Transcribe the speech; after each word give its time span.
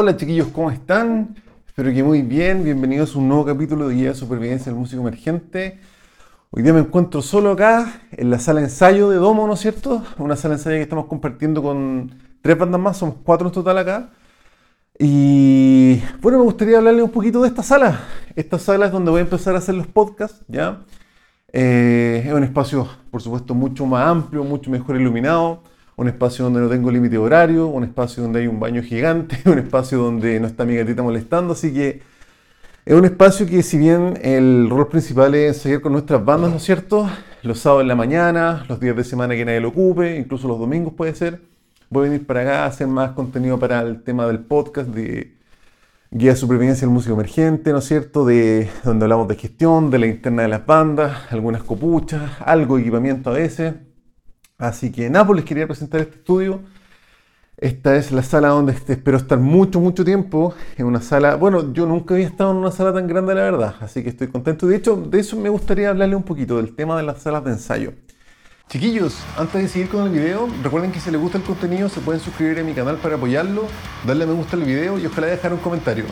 Hola 0.00 0.16
chiquillos, 0.16 0.46
¿cómo 0.52 0.70
están? 0.70 1.34
Espero 1.66 1.92
que 1.92 2.04
muy 2.04 2.22
bien. 2.22 2.62
Bienvenidos 2.62 3.16
a 3.16 3.18
un 3.18 3.26
nuevo 3.26 3.44
capítulo 3.44 3.88
de 3.88 3.96
Guía 3.96 4.08
de 4.10 4.14
Supervivencia 4.14 4.70
del 4.70 4.78
Músico 4.78 5.02
Emergente. 5.02 5.80
Hoy 6.52 6.62
día 6.62 6.72
me 6.72 6.78
encuentro 6.78 7.20
solo 7.20 7.50
acá, 7.50 8.02
en 8.12 8.30
la 8.30 8.38
sala 8.38 8.60
de 8.60 8.66
ensayo 8.66 9.10
de 9.10 9.16
Domo, 9.16 9.48
¿no 9.48 9.54
es 9.54 9.58
cierto? 9.58 10.04
Una 10.18 10.36
sala 10.36 10.54
de 10.54 10.60
ensayo 10.60 10.76
que 10.76 10.82
estamos 10.82 11.06
compartiendo 11.06 11.64
con 11.64 12.14
tres 12.42 12.56
bandas 12.56 12.80
más, 12.80 12.96
somos 12.96 13.16
cuatro 13.24 13.48
en 13.48 13.52
total 13.52 13.76
acá. 13.76 14.10
Y 15.00 16.00
bueno, 16.22 16.38
me 16.38 16.44
gustaría 16.44 16.78
hablarles 16.78 17.02
un 17.02 17.10
poquito 17.10 17.42
de 17.42 17.48
esta 17.48 17.64
sala. 17.64 17.98
Esta 18.36 18.60
sala 18.60 18.86
es 18.86 18.92
donde 18.92 19.10
voy 19.10 19.18
a 19.18 19.22
empezar 19.22 19.56
a 19.56 19.58
hacer 19.58 19.74
los 19.74 19.88
podcasts, 19.88 20.44
¿ya? 20.46 20.78
Eh, 21.52 22.22
es 22.24 22.32
un 22.32 22.44
espacio, 22.44 22.88
por 23.10 23.20
supuesto, 23.20 23.52
mucho 23.52 23.84
más 23.84 24.06
amplio, 24.06 24.44
mucho 24.44 24.70
mejor 24.70 24.94
iluminado 24.94 25.64
un 25.98 26.06
espacio 26.06 26.44
donde 26.44 26.60
no 26.60 26.68
tengo 26.68 26.92
límite 26.92 27.18
horario, 27.18 27.66
un 27.66 27.82
espacio 27.82 28.22
donde 28.22 28.40
hay 28.40 28.46
un 28.46 28.60
baño 28.60 28.82
gigante, 28.82 29.36
un 29.50 29.58
espacio 29.58 29.98
donde 29.98 30.38
no 30.38 30.46
está 30.46 30.64
mi 30.64 30.76
gatita 30.76 31.02
molestando, 31.02 31.54
así 31.54 31.74
que 31.74 32.00
es 32.86 32.94
un 32.94 33.04
espacio 33.04 33.46
que 33.46 33.64
si 33.64 33.78
bien 33.78 34.16
el 34.22 34.70
rol 34.70 34.88
principal 34.88 35.34
es 35.34 35.58
seguir 35.58 35.80
con 35.80 35.92
nuestras 35.92 36.24
bandas, 36.24 36.50
¿no 36.50 36.56
es 36.58 36.62
cierto? 36.62 37.10
Los 37.42 37.58
sábados 37.58 37.82
en 37.82 37.88
la 37.88 37.96
mañana, 37.96 38.64
los 38.68 38.78
días 38.78 38.94
de 38.96 39.02
semana 39.02 39.34
que 39.34 39.44
nadie 39.44 39.60
lo 39.60 39.70
ocupe, 39.70 40.16
incluso 40.16 40.46
los 40.46 40.60
domingos 40.60 40.94
puede 40.94 41.16
ser, 41.16 41.40
voy 41.90 42.06
a 42.06 42.10
venir 42.10 42.24
para 42.24 42.42
acá 42.42 42.62
a 42.62 42.66
hacer 42.66 42.86
más 42.86 43.10
contenido 43.10 43.58
para 43.58 43.80
el 43.80 44.00
tema 44.04 44.28
del 44.28 44.38
podcast 44.38 44.90
de 44.90 45.34
guía 46.12 46.30
de 46.30 46.36
supervivencia 46.36 46.86
del 46.86 46.94
músico 46.94 47.14
emergente, 47.14 47.72
¿no 47.72 47.78
es 47.78 47.84
cierto? 47.86 48.24
De 48.24 48.70
donde 48.84 49.04
hablamos 49.04 49.26
de 49.26 49.34
gestión, 49.34 49.90
de 49.90 49.98
la 49.98 50.06
interna 50.06 50.42
de 50.42 50.48
las 50.48 50.64
bandas, 50.64 51.32
algunas 51.32 51.64
copuchas, 51.64 52.22
algo 52.38 52.76
de 52.76 52.82
equipamiento 52.82 53.30
a 53.30 53.32
veces 53.32 53.74
Así 54.58 54.90
que 54.90 55.08
nada, 55.08 55.24
pues 55.24 55.36
les 55.36 55.44
quería 55.44 55.66
presentar 55.68 56.00
este 56.00 56.16
estudio. 56.16 56.60
Esta 57.56 57.94
es 57.96 58.10
la 58.10 58.22
sala 58.22 58.48
donde 58.48 58.72
espero 58.72 59.16
estar 59.16 59.38
mucho, 59.38 59.78
mucho 59.78 60.04
tiempo. 60.04 60.52
En 60.76 60.86
una 60.86 61.00
sala, 61.00 61.36
bueno, 61.36 61.72
yo 61.72 61.86
nunca 61.86 62.14
había 62.14 62.26
estado 62.26 62.50
en 62.50 62.56
una 62.58 62.72
sala 62.72 62.92
tan 62.92 63.06
grande, 63.06 63.36
la 63.36 63.42
verdad. 63.42 63.76
Así 63.80 64.02
que 64.02 64.08
estoy 64.08 64.26
contento. 64.28 64.66
De 64.66 64.76
hecho, 64.76 64.96
de 64.96 65.20
eso 65.20 65.36
me 65.36 65.48
gustaría 65.48 65.90
hablarle 65.90 66.16
un 66.16 66.24
poquito, 66.24 66.56
del 66.56 66.74
tema 66.74 66.96
de 66.96 67.04
las 67.04 67.22
salas 67.22 67.44
de 67.44 67.52
ensayo. 67.52 67.92
Chiquillos, 68.68 69.16
antes 69.36 69.62
de 69.62 69.68
seguir 69.68 69.88
con 69.88 70.06
el 70.06 70.10
video, 70.10 70.48
recuerden 70.62 70.90
que 70.90 71.00
si 71.00 71.10
les 71.10 71.20
gusta 71.20 71.38
el 71.38 71.44
contenido 71.44 71.88
se 71.88 72.00
pueden 72.00 72.20
suscribir 72.20 72.58
a 72.58 72.64
mi 72.64 72.74
canal 72.74 72.96
para 72.96 73.14
apoyarlo, 73.14 73.62
darle 74.04 74.24
a 74.24 74.26
me 74.26 74.34
gusta 74.34 74.56
al 74.56 74.64
video 74.64 74.98
y 74.98 75.06
ojalá 75.06 75.28
dejar 75.28 75.52
un 75.52 75.60
comentario. 75.60 76.04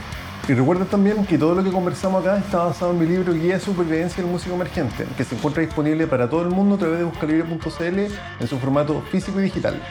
Y 0.48 0.54
recuerden 0.54 0.86
también 0.86 1.26
que 1.26 1.36
todo 1.38 1.56
lo 1.56 1.64
que 1.64 1.72
conversamos 1.72 2.24
acá 2.24 2.38
está 2.38 2.58
basado 2.58 2.92
en 2.92 3.00
mi 3.00 3.06
libro 3.06 3.32
Guía 3.34 3.54
de 3.54 3.60
Supervivencia 3.60 4.22
del 4.22 4.30
Músico 4.30 4.54
Emergente, 4.54 5.04
que 5.16 5.24
se 5.24 5.34
encuentra 5.34 5.60
disponible 5.60 6.06
para 6.06 6.30
todo 6.30 6.42
el 6.42 6.50
mundo 6.50 6.76
a 6.76 6.78
través 6.78 6.98
de 6.98 7.04
buscalibre.cl 7.04 7.98
en 8.40 8.46
su 8.46 8.56
formato 8.58 9.02
físico 9.10 9.40
y 9.40 9.42
digital. 9.42 9.82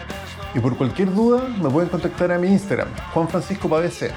Y 0.54 0.60
por 0.60 0.78
cualquier 0.78 1.14
duda 1.14 1.46
me 1.62 1.70
pueden 1.70 1.90
contactar 1.90 2.32
a 2.32 2.40
mi 2.40 2.48
Instagram, 2.48 2.88
Juan 3.14 3.28
Francisco 3.28 3.68
Pavese. 3.68 4.12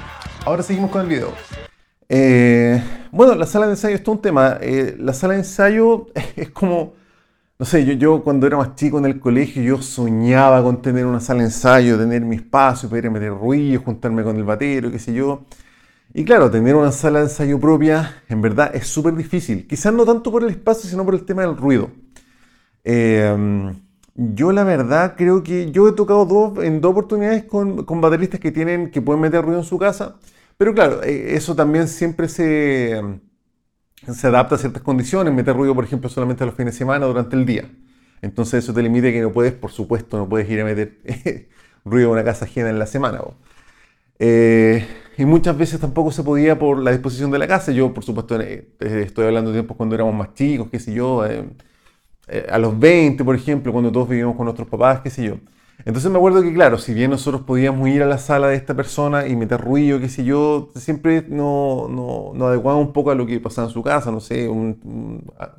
Ahora 0.45 0.63
seguimos 0.63 0.91
con 0.91 1.01
el 1.01 1.07
video. 1.07 1.33
Eh, 2.07 2.81
bueno, 3.11 3.35
la 3.35 3.45
sala 3.45 3.65
de 3.65 3.73
ensayo 3.73 3.95
es 3.95 4.03
todo 4.03 4.15
un 4.15 4.21
tema. 4.21 4.59
Eh, 4.61 4.95
la 4.97 5.11
sala 5.11 5.33
de 5.33 5.39
ensayo 5.39 6.07
es 6.37 6.51
como, 6.51 6.93
no 7.57 7.65
sé, 7.65 7.83
yo, 7.83 7.91
yo 7.91 8.23
cuando 8.23 8.47
era 8.47 8.55
más 8.55 8.75
chico 8.75 8.97
en 8.97 9.07
el 9.07 9.19
colegio 9.19 9.61
yo 9.61 9.81
soñaba 9.81 10.63
con 10.63 10.81
tener 10.81 11.05
una 11.05 11.19
sala 11.19 11.39
de 11.39 11.47
ensayo, 11.47 11.97
tener 11.97 12.21
mi 12.21 12.37
espacio, 12.37 12.87
poder 12.87 13.11
meter 13.11 13.31
ruido, 13.31 13.81
juntarme 13.81 14.23
con 14.23 14.37
el 14.37 14.45
batero, 14.45 14.89
qué 14.89 14.99
sé 14.99 15.13
yo. 15.13 15.41
Y 16.13 16.25
claro, 16.25 16.49
tener 16.49 16.75
una 16.75 16.91
sala 16.91 17.19
de 17.19 17.25
ensayo 17.25 17.59
propia 17.59 18.23
en 18.29 18.41
verdad 18.41 18.75
es 18.75 18.87
súper 18.87 19.15
difícil. 19.15 19.67
Quizás 19.67 19.93
no 19.93 20.05
tanto 20.05 20.31
por 20.31 20.43
el 20.43 20.49
espacio, 20.49 20.89
sino 20.89 21.05
por 21.05 21.13
el 21.13 21.23
tema 21.23 21.43
del 21.43 21.55
ruido. 21.55 21.91
Em, 22.83 23.75
yo 24.15 24.51
la 24.51 24.63
verdad 24.63 25.15
creo 25.17 25.43
que 25.43 25.71
yo 25.71 25.87
he 25.87 25.93
tocado 25.93 26.25
dos, 26.25 26.63
en 26.63 26.81
dos 26.81 26.91
oportunidades 26.91 27.43
con, 27.43 27.85
con, 27.85 28.01
bateristas 28.01 28.39
que, 28.39 28.51
tienen, 28.51 28.89
que 28.91 29.01
pueden 29.01 29.21
meter 29.21 29.43
ruido 29.43 29.59
en 29.59 29.65
su 29.65 29.77
casa. 29.77 30.17
Pero 30.57 30.73
claro, 30.73 31.03
eh, 31.03 31.35
eso 31.35 31.55
también 31.55 31.87
siempre 31.87 32.27
se, 32.27 33.01
se 34.13 34.27
adapta 34.27 34.55
a 34.55 34.57
ciertas 34.57 34.81
condiciones. 34.81 35.33
Meter 35.33 35.55
ruido, 35.55 35.75
por 35.75 35.83
ejemplo, 35.83 36.09
solamente 36.09 36.43
a 36.43 36.47
los 36.47 36.55
fines 36.55 36.73
de 36.73 36.79
semana 36.79 37.05
durante 37.05 37.35
el 37.35 37.45
día. 37.45 37.69
Entonces 38.21 38.63
eso 38.63 38.73
te 38.73 38.81
limita 38.81 39.11
que 39.11 39.21
no 39.21 39.31
puedes, 39.31 39.53
por 39.53 39.71
supuesto, 39.71 40.17
no 40.17 40.27
puedes 40.27 40.49
ir 40.49 40.61
a 40.61 40.65
meter 40.65 40.97
ruido 41.85 42.09
a 42.09 42.11
una 42.13 42.23
casa 42.23 42.45
ajena 42.45 42.69
en 42.69 42.79
la 42.79 42.87
semana. 42.87 43.21
Eh, 44.19 44.85
y 45.19 45.25
muchas 45.25 45.57
veces 45.57 45.81
tampoco 45.81 46.11
se 46.11 46.23
podía 46.23 46.57
por 46.57 46.79
la 46.81 46.91
disposición 46.91 47.29
de 47.29 47.39
la 47.39 47.45
casa. 47.45 47.73
Yo, 47.73 47.93
por 47.93 48.05
supuesto, 48.05 48.39
eh, 48.39 48.69
estoy 48.79 49.25
hablando 49.25 49.51
de 49.51 49.57
tiempos 49.57 49.75
cuando 49.75 49.93
éramos 49.93 50.15
más 50.15 50.33
chicos, 50.33 50.69
qué 50.71 50.79
sé 50.79 50.93
yo, 50.93 51.25
eh, 51.25 51.43
eh, 52.29 52.47
a 52.49 52.57
los 52.57 52.79
20, 52.79 53.25
por 53.25 53.35
ejemplo, 53.35 53.73
cuando 53.73 53.91
todos 53.91 54.07
vivíamos 54.07 54.37
con 54.37 54.45
nuestros 54.45 54.69
papás, 54.69 55.01
qué 55.01 55.09
sé 55.09 55.25
yo. 55.25 55.35
Entonces 55.83 56.09
me 56.09 56.17
acuerdo 56.17 56.41
que, 56.41 56.53
claro, 56.53 56.77
si 56.77 56.93
bien 56.93 57.11
nosotros 57.11 57.41
podíamos 57.43 57.89
ir 57.89 58.01
a 58.01 58.05
la 58.05 58.17
sala 58.17 58.47
de 58.47 58.55
esta 58.55 58.75
persona 58.75 59.27
y 59.27 59.35
meter 59.35 59.59
ruido, 59.59 59.99
qué 59.99 60.07
sé 60.07 60.23
yo, 60.23 60.69
siempre 60.75 61.23
nos 61.27 61.89
no, 61.89 62.31
no 62.33 62.47
adecuamos 62.47 62.87
un 62.87 62.93
poco 62.93 63.11
a 63.11 63.15
lo 63.15 63.25
que 63.25 63.41
pasaba 63.41 63.67
en 63.67 63.73
su 63.73 63.83
casa, 63.83 64.11
no 64.11 64.21
sé, 64.21 64.49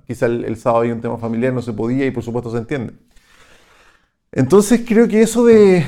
quizá 0.07 0.25
el, 0.27 0.47
el 0.47 0.57
sábado 0.57 0.81
había 0.83 0.95
un 0.95 1.03
tema 1.03 1.19
familiar, 1.19 1.53
no 1.53 1.61
se 1.61 1.75
podía 1.75 2.07
y 2.07 2.11
por 2.13 2.23
supuesto 2.23 2.51
se 2.51 2.59
entiende. 2.59 2.95
Entonces 4.33 4.83
creo 4.87 5.09
que 5.09 5.23
eso 5.23 5.45
de, 5.45 5.85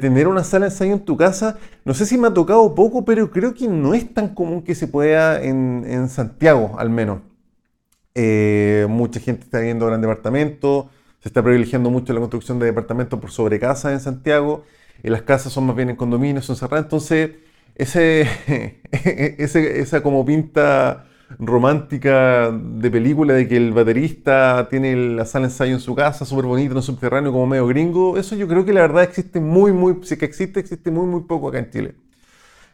tener 0.00 0.26
una 0.26 0.42
sala 0.42 0.66
de 0.66 0.72
ensayo 0.72 0.92
en 0.92 1.04
tu 1.04 1.16
casa, 1.16 1.58
no 1.84 1.94
sé 1.94 2.04
si 2.04 2.18
me 2.18 2.28
ha 2.28 2.34
tocado 2.34 2.74
poco, 2.74 3.04
pero 3.04 3.30
creo 3.30 3.54
que 3.54 3.68
no 3.68 3.94
es 3.94 4.12
tan 4.12 4.34
común 4.34 4.62
que 4.62 4.74
se 4.74 4.88
pueda 4.88 5.42
en, 5.42 6.08
Santiago, 6.08 6.76
al 6.78 6.90
menos. 6.90 7.20
Eh, 8.14 8.86
mucha 8.88 9.20
gente 9.20 9.44
está 9.44 9.60
viendo 9.60 9.86
gran 9.86 10.00
departamento, 10.00 10.90
se 11.20 11.28
está 11.28 11.42
privilegiando 11.42 11.90
mucho 11.90 12.12
la 12.12 12.20
construcción 12.20 12.58
de 12.58 12.66
departamentos 12.66 13.20
por 13.20 13.30
sobre 13.30 13.60
casas 13.60 13.92
en 13.92 14.00
Santiago, 14.00 14.64
y 15.02 15.10
las 15.10 15.22
casas 15.22 15.52
son 15.52 15.66
más 15.66 15.76
bien 15.76 15.90
en 15.90 15.96
condominios, 15.96 16.44
son 16.44 16.56
cerradas, 16.56 16.86
entonces 16.86 17.30
ese, 17.76 18.26
esa 18.90 20.02
como 20.02 20.24
pinta 20.24 21.06
romántica 21.38 22.50
de 22.50 22.90
película 22.90 23.34
de 23.34 23.48
que 23.48 23.56
el 23.56 23.72
baterista 23.72 24.68
tiene 24.70 24.94
la 24.96 25.24
sala 25.24 25.46
de 25.46 25.52
ensayo 25.52 25.74
en 25.74 25.80
su 25.80 25.94
casa, 25.94 26.24
súper 26.24 26.46
bonito, 26.46 26.72
en 26.72 26.76
un 26.76 26.82
subterráneo 26.82 27.32
como 27.32 27.46
medio 27.46 27.66
gringo, 27.66 28.16
eso 28.16 28.36
yo 28.36 28.46
creo 28.46 28.64
que 28.64 28.72
la 28.72 28.82
verdad 28.82 29.02
existe 29.02 29.40
muy, 29.40 29.72
muy, 29.72 29.98
si 30.04 30.16
que 30.16 30.24
existe, 30.24 30.60
existe 30.60 30.90
muy, 30.90 31.06
muy 31.06 31.22
poco 31.22 31.48
acá 31.48 31.58
en 31.58 31.70
Chile. 31.70 31.96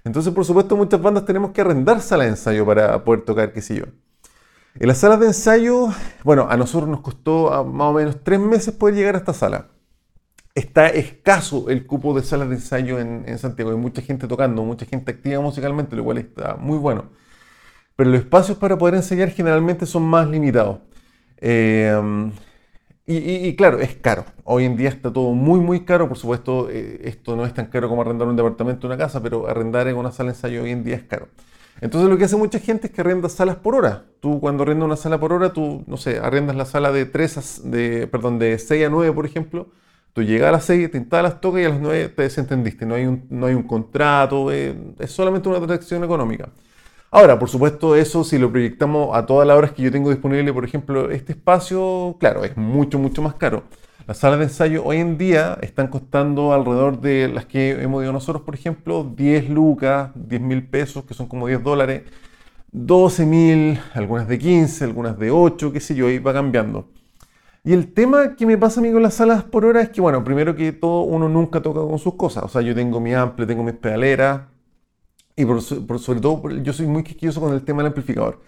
Entonces, 0.05 0.35
por 0.35 0.45
supuesto, 0.45 0.77
muchas 0.77 1.01
bandas 1.01 1.25
tenemos 1.25 1.53
que 1.53 1.61
arrendar 1.61 2.01
sala 2.01 2.25
de 2.25 2.31
ensayo 2.31 2.67
para 2.67 3.05
poder 3.05 3.23
tocar, 3.23 3.53
qué 3.53 3.63
sé 3.63 3.77
yo. 3.77 3.85
En 4.75 4.89
las 4.89 4.99
salas 4.99 5.21
de 5.21 5.27
ensayo, 5.27 5.89
bueno, 6.25 6.47
a 6.51 6.57
nosotros 6.57 6.89
nos 6.89 7.01
costó 7.01 7.65
más 7.65 7.89
o 7.89 7.93
menos 7.93 8.17
tres 8.23 8.41
meses 8.41 8.75
poder 8.75 8.97
llegar 8.97 9.15
a 9.15 9.19
esta 9.19 9.33
sala. 9.33 9.69
Está 10.55 10.89
escaso 10.89 11.71
el 11.71 11.87
cupo 11.87 12.15
de 12.15 12.23
salas 12.23 12.49
de 12.49 12.57
ensayo 12.57 12.99
en, 12.99 13.25
en 13.27 13.39
Santiago. 13.39 13.71
Hay 13.71 13.77
mucha 13.77 14.03
gente 14.03 14.27
tocando, 14.27 14.63
mucha 14.65 14.85
gente 14.87 15.13
activa 15.13 15.41
musicalmente, 15.41 15.95
lo 15.97 16.05
cual 16.05 16.19
está 16.19 16.57
muy 16.57 16.79
bueno 16.79 17.22
pero 17.97 18.11
los 18.11 18.21
espacios 18.21 18.59
para 18.59 18.79
poder 18.79 18.95
enseñar 18.97 19.31
generalmente 19.31 19.87
son 19.87 20.03
más 20.05 20.29
limitados. 20.29 20.79
Eh, 21.39 22.31
y, 23.05 23.57
claro, 23.57 23.81
es 23.81 23.97
caro. 23.97 24.25
Hoy 24.45 24.65
en 24.65 24.77
día 24.77 24.89
está 24.89 25.13
todo 25.13 25.33
muy, 25.33 25.61
muy 25.61 25.85
caro. 25.85 26.09
Por 26.09 26.17
supuesto, 26.17 26.69
eh, 26.71 27.01
esto 27.05 27.35
no 27.35 27.45
es 27.45 27.53
tan 27.53 27.67
caro 27.67 27.89
como 27.89 28.03
arrendar 28.03 28.29
un 28.29 28.37
departamento 28.37 28.87
una 28.87 28.97
casa, 28.97 29.21
pero 29.23 29.49
arrendar 29.49 29.89
en 29.89 29.97
una 29.97 30.13
sala 30.13 30.31
de 30.31 30.37
ensayo 30.37 30.63
hoy 30.63 30.71
en 30.71 30.85
día 30.85 30.97
es 30.97 31.03
caro. 31.03 31.29
Entonces 31.81 32.09
lo 32.09 32.17
que 32.17 32.25
hace 32.25 32.37
mucha 32.37 32.61
gente 32.61 32.87
es 32.87 32.93
que 32.93 33.01
arrenda 33.01 33.29
salas 33.29 33.57
por 33.57 33.75
hora. 33.75 34.05
Tú 34.21 34.41
cuando 34.41 34.63
arrendas 34.63 34.87
una 34.87 34.97
sala 34.97 35.19
por 35.19 35.33
hora, 35.33 35.53
tú, 35.53 35.83
no 35.89 35.97
sé, 35.97 36.19
arrendas 36.19 36.55
la 36.55 36.65
sala 36.65 36.93
de 36.93 37.07
3 37.07 37.63
de, 37.65 38.07
perdón, 38.07 38.39
de 38.39 38.59
6 38.59 38.87
a 38.87 38.89
9, 38.89 39.13
por 39.13 39.27
ejemplo. 39.27 39.69
Tú 40.13 40.23
llegas 40.23 40.51
a 40.51 40.53
las 40.53 40.65
6, 40.67 40.91
te 40.93 40.99
instalas, 40.99 41.41
tocas 41.41 41.63
y 41.63 41.65
a 41.65 41.71
las 41.71 41.81
9 41.81 42.09
te 42.11 42.23
desentendiste. 42.23 42.87
No 42.87 42.95
hay 42.95 43.07
un, 43.07 43.27
no 43.31 43.47
hay 43.47 43.55
un 43.55 43.65
contrato, 43.65 44.53
eh, 44.53 44.77
es 45.01 45.11
solamente 45.11 45.49
una 45.49 45.59
transacción 45.59 46.05
económica. 46.05 46.51
Ahora, 47.15 47.39
por 47.39 47.51
supuesto, 47.51 47.95
eso 47.95 48.25
si 48.25 48.39
lo 48.39 48.51
proyectamos 48.51 49.15
a 49.15 49.27
todas 49.27 49.47
las 49.47 49.59
horas 49.59 49.73
que 49.73 49.83
yo 49.83 49.93
tengo 49.93 50.09
disponible, 50.09 50.51
por 50.51 50.65
ejemplo, 50.65 51.11
este 51.11 51.33
espacio, 51.33 52.17
claro, 52.19 52.43
es 52.43 52.57
mucho, 52.57 52.99
mucho 52.99 53.21
más 53.21 53.35
caro. 53.35 53.65
Las 54.07 54.17
salas 54.17 54.39
de 54.39 54.47
ensayo 54.47 54.83
hoy 54.83 54.97
en 54.97 55.19
día 55.19 55.59
están 55.61 55.89
costando 55.89 56.55
alrededor 56.55 57.03
de 57.03 57.29
las 57.29 57.45
que 57.45 57.73
hemos 57.73 58.03
ido 58.03 58.15
nosotros, 58.15 58.45
por 58.45 58.55
ejemplo, 58.55 59.05
10 59.05 59.51
lucas, 59.51 60.11
10 60.15 60.41
mil 60.41 60.67
pesos, 60.67 61.05
que 61.05 61.13
son 61.13 61.27
como 61.29 61.47
10 61.47 61.63
dólares, 61.63 62.05
12 62.71 63.27
mil, 63.27 63.79
algunas 63.93 64.27
de 64.27 64.39
15, 64.39 64.85
algunas 64.85 65.19
de 65.19 65.31
8, 65.31 65.71
qué 65.71 65.81
sé 65.81 65.95
yo, 65.95 66.09
y 66.09 66.19
va 66.19 66.33
cambiando. 66.33 66.89
Y 67.63 67.75
el 67.75 67.93
tema 67.93 68.37
que 68.37 68.47
me 68.47 68.57
pasa 68.57 68.81
a 68.81 68.83
mí 68.83 68.91
con 68.91 69.03
las 69.03 69.15
salas 69.15 69.45
por 69.45 69.67
hora 69.67 69.83
es 69.83 69.91
que, 69.91 70.01
bueno, 70.01 70.25
primero 70.25 70.57
que 70.57 70.73
todo, 70.73 71.03
uno 71.03 71.29
nunca 71.29 71.61
toca 71.61 71.81
con 71.81 71.99
sus 71.99 72.15
cosas. 72.15 72.45
O 72.45 72.49
sea, 72.49 72.63
yo 72.63 72.75
tengo 72.75 73.01
mi 73.01 73.13
amplio, 73.13 73.47
tengo 73.47 73.63
mis 73.63 73.75
pedaleras, 73.75 74.41
y 75.37 75.45
por, 75.45 75.63
sobre 75.63 76.21
todo, 76.21 76.51
yo 76.63 76.73
soy 76.73 76.87
muy 76.87 77.03
quisquilloso 77.03 77.41
con 77.41 77.55
el 77.55 77.63
tema 77.63 77.83
del 77.83 77.89
amplificador. 77.89 78.41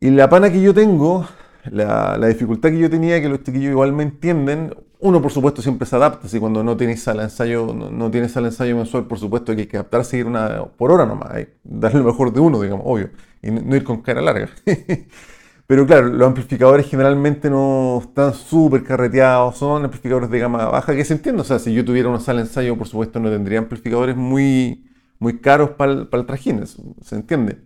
Y 0.00 0.10
la 0.10 0.28
pana 0.28 0.50
que 0.50 0.60
yo 0.60 0.74
tengo, 0.74 1.26
la, 1.70 2.16
la, 2.18 2.26
dificultad 2.28 2.70
que 2.70 2.78
yo 2.78 2.90
tenía, 2.90 3.20
que 3.20 3.28
los 3.28 3.42
chiquillos 3.42 3.70
igual 3.70 3.92
me 3.92 4.02
entienden, 4.02 4.74
uno 5.02 5.20
por 5.20 5.32
supuesto 5.32 5.62
siempre 5.62 5.86
se 5.86 5.96
adapta, 5.96 6.28
si 6.28 6.38
cuando 6.38 6.62
no 6.62 6.76
tienes 6.76 7.04
de 7.04 7.22
ensayo, 7.22 7.74
no, 7.74 7.90
no 7.90 8.10
tienes 8.10 8.34
de 8.34 8.40
ensayo 8.40 8.76
mensual, 8.76 9.06
por 9.06 9.18
supuesto 9.18 9.54
que 9.54 9.62
hay 9.62 9.66
que 9.66 9.76
adaptarse 9.76 10.16
a 10.16 10.20
ir 10.20 10.26
una 10.26 10.64
por 10.64 10.92
hora 10.92 11.06
nomás, 11.06 11.32
darle 11.64 11.98
lo 11.98 12.06
mejor 12.06 12.32
de 12.32 12.40
uno, 12.40 12.60
digamos, 12.60 12.84
obvio, 12.86 13.10
y 13.42 13.50
no, 13.50 13.76
ir 13.76 13.84
con 13.84 14.00
cara 14.00 14.22
larga. 14.22 14.48
Pero 15.66 15.86
claro, 15.86 16.08
los 16.08 16.26
amplificadores 16.26 16.88
generalmente 16.88 17.50
no 17.50 18.00
están 18.02 18.34
súper 18.34 18.84
carreteados, 18.84 19.56
son 19.56 19.84
amplificadores 19.84 20.30
de 20.30 20.38
gama 20.38 20.66
baja, 20.66 20.94
que 20.94 21.04
se 21.04 21.14
entiende, 21.14 21.42
o 21.42 21.44
sea, 21.44 21.58
si 21.58 21.72
yo 21.74 21.84
tuviera 21.84 22.08
una 22.08 22.20
sala 22.20 22.42
de 22.42 22.48
ensayo, 22.48 22.76
por 22.76 22.86
supuesto 22.86 23.18
no 23.18 23.30
tendría 23.30 23.58
amplificadores 23.58 24.16
muy 24.16 24.84
muy 25.22 25.38
caros 25.38 25.70
para 25.70 25.92
el, 25.92 26.26
trajín, 26.26 26.66
¿se 26.66 27.14
entiende? 27.14 27.58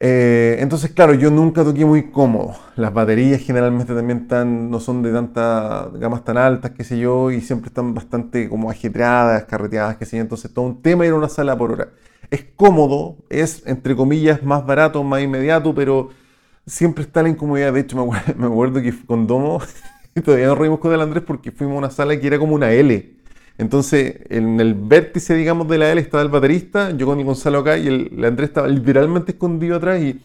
Eh, 0.00 0.56
entonces, 0.58 0.90
claro, 0.90 1.14
yo 1.14 1.30
nunca 1.30 1.62
toqué 1.62 1.84
muy 1.84 2.10
cómodo. 2.10 2.56
Las 2.76 2.92
baterías 2.92 3.40
generalmente 3.42 3.94
también 3.94 4.22
están, 4.22 4.70
no 4.70 4.80
son 4.80 5.02
de 5.02 5.12
tantas 5.12 5.92
gamas 5.92 6.24
tan 6.24 6.38
altas, 6.38 6.72
qué 6.72 6.82
sé 6.82 6.98
yo, 6.98 7.30
y 7.30 7.40
siempre 7.42 7.68
están 7.68 7.94
bastante 7.94 8.48
como 8.48 8.70
ajetreadas, 8.70 9.44
carreteadas, 9.44 9.98
qué 9.98 10.06
sé 10.06 10.16
yo. 10.16 10.22
Entonces, 10.22 10.52
todo 10.52 10.64
un 10.64 10.82
tema 10.82 11.06
ir 11.06 11.12
una 11.12 11.28
sala 11.28 11.56
por 11.56 11.72
hora. 11.72 11.90
Es 12.30 12.44
cómodo, 12.56 13.18
es, 13.28 13.62
entre 13.66 13.94
comillas, 13.94 14.42
más 14.42 14.66
barato, 14.66 15.04
más 15.04 15.22
inmediato, 15.22 15.74
pero 15.74 16.08
siempre 16.66 17.04
está 17.04 17.22
la 17.22 17.28
incomodidad. 17.28 17.72
De 17.72 17.80
hecho, 17.80 17.96
me 17.96 18.46
acuerdo, 18.46 18.80
que 18.82 18.92
con 19.06 19.26
Domo, 19.26 19.60
todavía 20.24 20.46
nos 20.46 20.58
reímos 20.58 20.80
con 20.80 20.92
el 20.92 21.00
Andrés 21.02 21.22
porque 21.24 21.52
fuimos 21.52 21.76
a 21.76 21.78
una 21.78 21.90
sala 21.90 22.18
que 22.18 22.26
era 22.26 22.38
como 22.38 22.54
una 22.54 22.72
L. 22.72 23.21
Entonces, 23.58 24.16
en 24.28 24.60
el 24.60 24.74
vértice, 24.74 25.34
digamos, 25.34 25.68
de 25.68 25.78
la 25.78 25.92
L 25.92 26.00
estaba 26.00 26.22
el 26.22 26.28
baterista, 26.28 26.90
yo 26.90 27.06
con 27.06 27.18
el 27.18 27.24
Gonzalo 27.24 27.58
acá 27.58 27.76
y 27.78 27.86
el, 27.86 28.24
Andrés 28.24 28.48
estaba 28.48 28.68
literalmente 28.68 29.32
escondido 29.32 29.76
atrás. 29.76 30.00
Y 30.02 30.20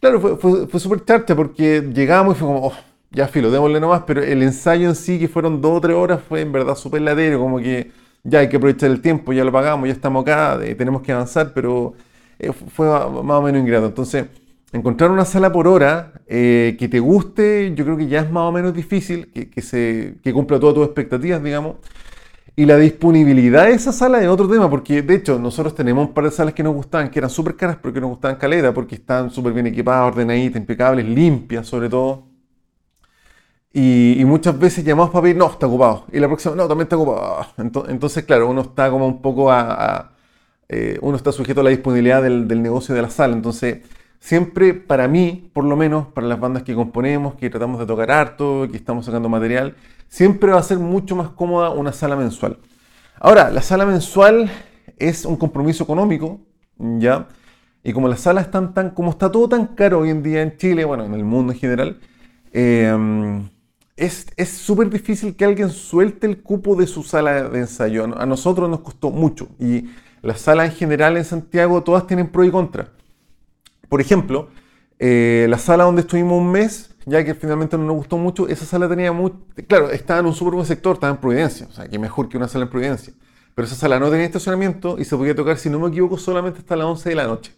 claro, 0.00 0.20
fue, 0.20 0.66
fue, 0.66 0.80
súper 0.80 1.04
charcha 1.04 1.34
porque 1.34 1.90
llegamos 1.92 2.36
y 2.36 2.38
fue 2.38 2.48
como, 2.48 2.66
oh, 2.66 2.72
ya 3.10 3.26
filo, 3.26 3.50
démosle 3.50 3.80
nomás, 3.80 4.02
pero 4.06 4.22
el 4.22 4.42
ensayo 4.42 4.88
en 4.88 4.94
sí, 4.94 5.18
que 5.18 5.28
fueron 5.28 5.60
dos 5.60 5.78
o 5.78 5.80
tres 5.80 5.96
horas, 5.96 6.20
fue 6.28 6.42
en 6.42 6.52
verdad 6.52 6.74
súper 6.74 7.02
ladero, 7.02 7.38
como 7.38 7.58
que 7.58 7.90
ya 8.22 8.40
hay 8.40 8.48
que 8.48 8.56
aprovechar 8.56 8.90
el 8.90 9.00
tiempo, 9.00 9.32
ya 9.32 9.44
lo 9.44 9.52
pagamos, 9.52 9.88
ya 9.88 9.94
estamos 9.94 10.22
acá, 10.22 10.58
eh, 10.62 10.74
tenemos 10.74 11.02
que 11.02 11.12
avanzar, 11.12 11.52
pero 11.54 11.94
eh, 12.38 12.52
fue 12.52 12.86
más 12.86 13.38
o 13.38 13.42
menos 13.42 13.62
ingrato. 13.62 13.86
Entonces, 13.86 14.26
encontrar 14.72 15.10
una 15.10 15.24
sala 15.24 15.50
por 15.50 15.66
hora 15.66 16.12
eh, 16.26 16.76
que 16.78 16.88
te 16.88 17.00
guste, 17.00 17.72
yo 17.74 17.84
creo 17.84 17.96
que 17.96 18.06
ya 18.06 18.20
es 18.20 18.30
más 18.30 18.42
o 18.42 18.52
menos 18.52 18.74
difícil, 18.74 19.30
que, 19.32 19.48
que 19.48 19.62
se, 19.62 20.16
que 20.22 20.32
cumpla 20.32 20.60
todas 20.60 20.74
tus 20.74 20.84
expectativas, 20.84 21.42
digamos. 21.42 21.76
Y 22.58 22.66
la 22.66 22.76
disponibilidad 22.76 23.66
de 23.66 23.74
esa 23.74 23.92
sala 23.92 24.20
es 24.20 24.26
otro 24.26 24.48
tema, 24.48 24.68
porque 24.68 25.00
de 25.00 25.14
hecho 25.14 25.38
nosotros 25.38 25.76
tenemos 25.76 26.08
un 26.08 26.12
par 26.12 26.24
de 26.24 26.32
salas 26.32 26.54
que 26.54 26.64
nos 26.64 26.74
gustaban, 26.74 27.08
que 27.08 27.20
eran 27.20 27.30
súper 27.30 27.54
caras, 27.54 27.78
pero 27.80 27.94
que 27.94 28.00
nos 28.00 28.10
gustaban 28.10 28.36
caleta, 28.36 28.74
porque 28.74 28.96
están 28.96 29.30
súper 29.30 29.52
bien 29.52 29.68
equipadas, 29.68 30.08
ordenaditas, 30.08 30.60
impecables, 30.60 31.06
limpias 31.06 31.68
sobre 31.68 31.88
todo. 31.88 32.26
Y, 33.72 34.24
muchas 34.26 34.58
veces 34.58 34.84
llamamos 34.84 35.12
para 35.12 35.22
pedir, 35.22 35.36
no, 35.36 35.46
está 35.48 35.68
ocupado. 35.68 36.06
Y 36.12 36.18
la 36.18 36.26
próxima, 36.26 36.56
no, 36.56 36.66
también 36.66 36.86
está 36.86 36.96
ocupado. 36.96 37.46
Entonces, 37.88 38.24
claro, 38.24 38.48
uno 38.48 38.62
está 38.62 38.90
como 38.90 39.06
un 39.06 39.22
poco 39.22 39.52
a... 39.52 40.10
Eh, 40.68 40.98
uno 41.00 41.16
está 41.16 41.30
sujeto 41.30 41.60
a 41.60 41.64
la 41.64 41.70
disponibilidad 41.70 42.20
del, 42.24 42.48
del 42.48 42.60
negocio 42.60 42.92
de 42.92 43.02
la 43.02 43.10
sala. 43.10 43.34
Entonces, 43.34 43.82
siempre 44.20 44.74
para 44.74 45.08
mí, 45.08 45.50
por 45.52 45.64
lo 45.64 45.76
menos, 45.76 46.06
para 46.08 46.26
las 46.26 46.40
bandas 46.40 46.62
que 46.62 46.74
componemos, 46.74 47.34
que 47.34 47.50
tratamos 47.50 47.78
de 47.78 47.86
tocar 47.86 48.10
harto, 48.10 48.68
que 48.70 48.76
estamos 48.76 49.06
sacando 49.06 49.28
material, 49.28 49.76
siempre 50.08 50.52
va 50.52 50.58
a 50.58 50.62
ser 50.62 50.78
mucho 50.78 51.16
más 51.16 51.30
cómoda 51.30 51.70
una 51.70 51.92
sala 51.92 52.16
mensual. 52.16 52.58
Ahora, 53.20 53.50
la 53.50 53.62
sala 53.62 53.86
mensual 53.86 54.50
es 54.96 55.24
un 55.24 55.36
compromiso 55.36 55.84
económico, 55.84 56.40
¿ya? 56.78 57.28
Y 57.82 57.92
como 57.92 58.08
las 58.08 58.20
salas 58.20 58.46
están 58.46 58.74
tan, 58.74 58.90
como 58.90 59.10
está 59.10 59.30
todo 59.30 59.48
tan 59.48 59.68
caro 59.68 60.00
hoy 60.00 60.10
en 60.10 60.22
día 60.22 60.42
en 60.42 60.56
Chile, 60.56 60.84
bueno, 60.84 61.04
en 61.04 61.14
el 61.14 61.24
mundo 61.24 61.52
en 61.52 61.58
general, 61.58 62.00
em, 62.52 63.48
es 63.96 64.48
súper 64.48 64.90
difícil 64.90 65.34
que 65.34 65.44
alguien 65.44 65.70
suelte 65.70 66.26
el 66.26 66.42
cupo 66.42 66.76
de 66.76 66.86
su 66.86 67.02
sala 67.02 67.48
de 67.48 67.58
ensayo. 67.60 68.04
A 68.16 68.26
nosotros 68.26 68.68
nos 68.68 68.80
costó 68.80 69.10
mucho 69.10 69.48
y 69.58 69.88
las 70.22 70.40
salas 70.40 70.70
en 70.70 70.76
general 70.76 71.16
en 71.16 71.24
Santiago 71.24 71.82
todas 71.82 72.06
tienen 72.06 72.28
pro 72.28 72.44
y 72.44 72.50
contra. 72.50 72.90
Por 73.88 74.00
ejemplo, 74.00 74.48
eh, 74.98 75.46
la 75.48 75.58
sala 75.58 75.84
donde 75.84 76.02
estuvimos 76.02 76.40
un 76.40 76.50
mes, 76.50 76.94
ya 77.06 77.24
que 77.24 77.34
finalmente 77.34 77.78
no 77.78 77.84
nos 77.84 77.96
gustó 77.96 78.18
mucho, 78.18 78.48
esa 78.48 78.64
sala 78.64 78.88
tenía 78.88 79.12
muy... 79.12 79.32
Claro, 79.66 79.90
estaba 79.90 80.20
en 80.20 80.26
un 80.26 80.34
súper 80.34 80.54
buen 80.54 80.66
sector, 80.66 80.94
estaba 80.94 81.12
en 81.12 81.20
Providencia, 81.20 81.66
o 81.70 81.72
sea, 81.72 81.88
que 81.88 81.98
mejor 81.98 82.28
que 82.28 82.36
una 82.36 82.48
sala 82.48 82.64
en 82.64 82.70
Providencia. 82.70 83.12
Pero 83.54 83.66
esa 83.66 83.76
sala 83.76 83.98
no 83.98 84.10
tenía 84.10 84.26
estacionamiento 84.26 84.98
y 84.98 85.04
se 85.04 85.16
podía 85.16 85.34
tocar, 85.34 85.58
si 85.58 85.70
no 85.70 85.78
me 85.78 85.88
equivoco, 85.88 86.18
solamente 86.18 86.60
hasta 86.60 86.76
las 86.76 86.86
11 86.86 87.08
de 87.08 87.14
la 87.14 87.26
noche. 87.26 87.52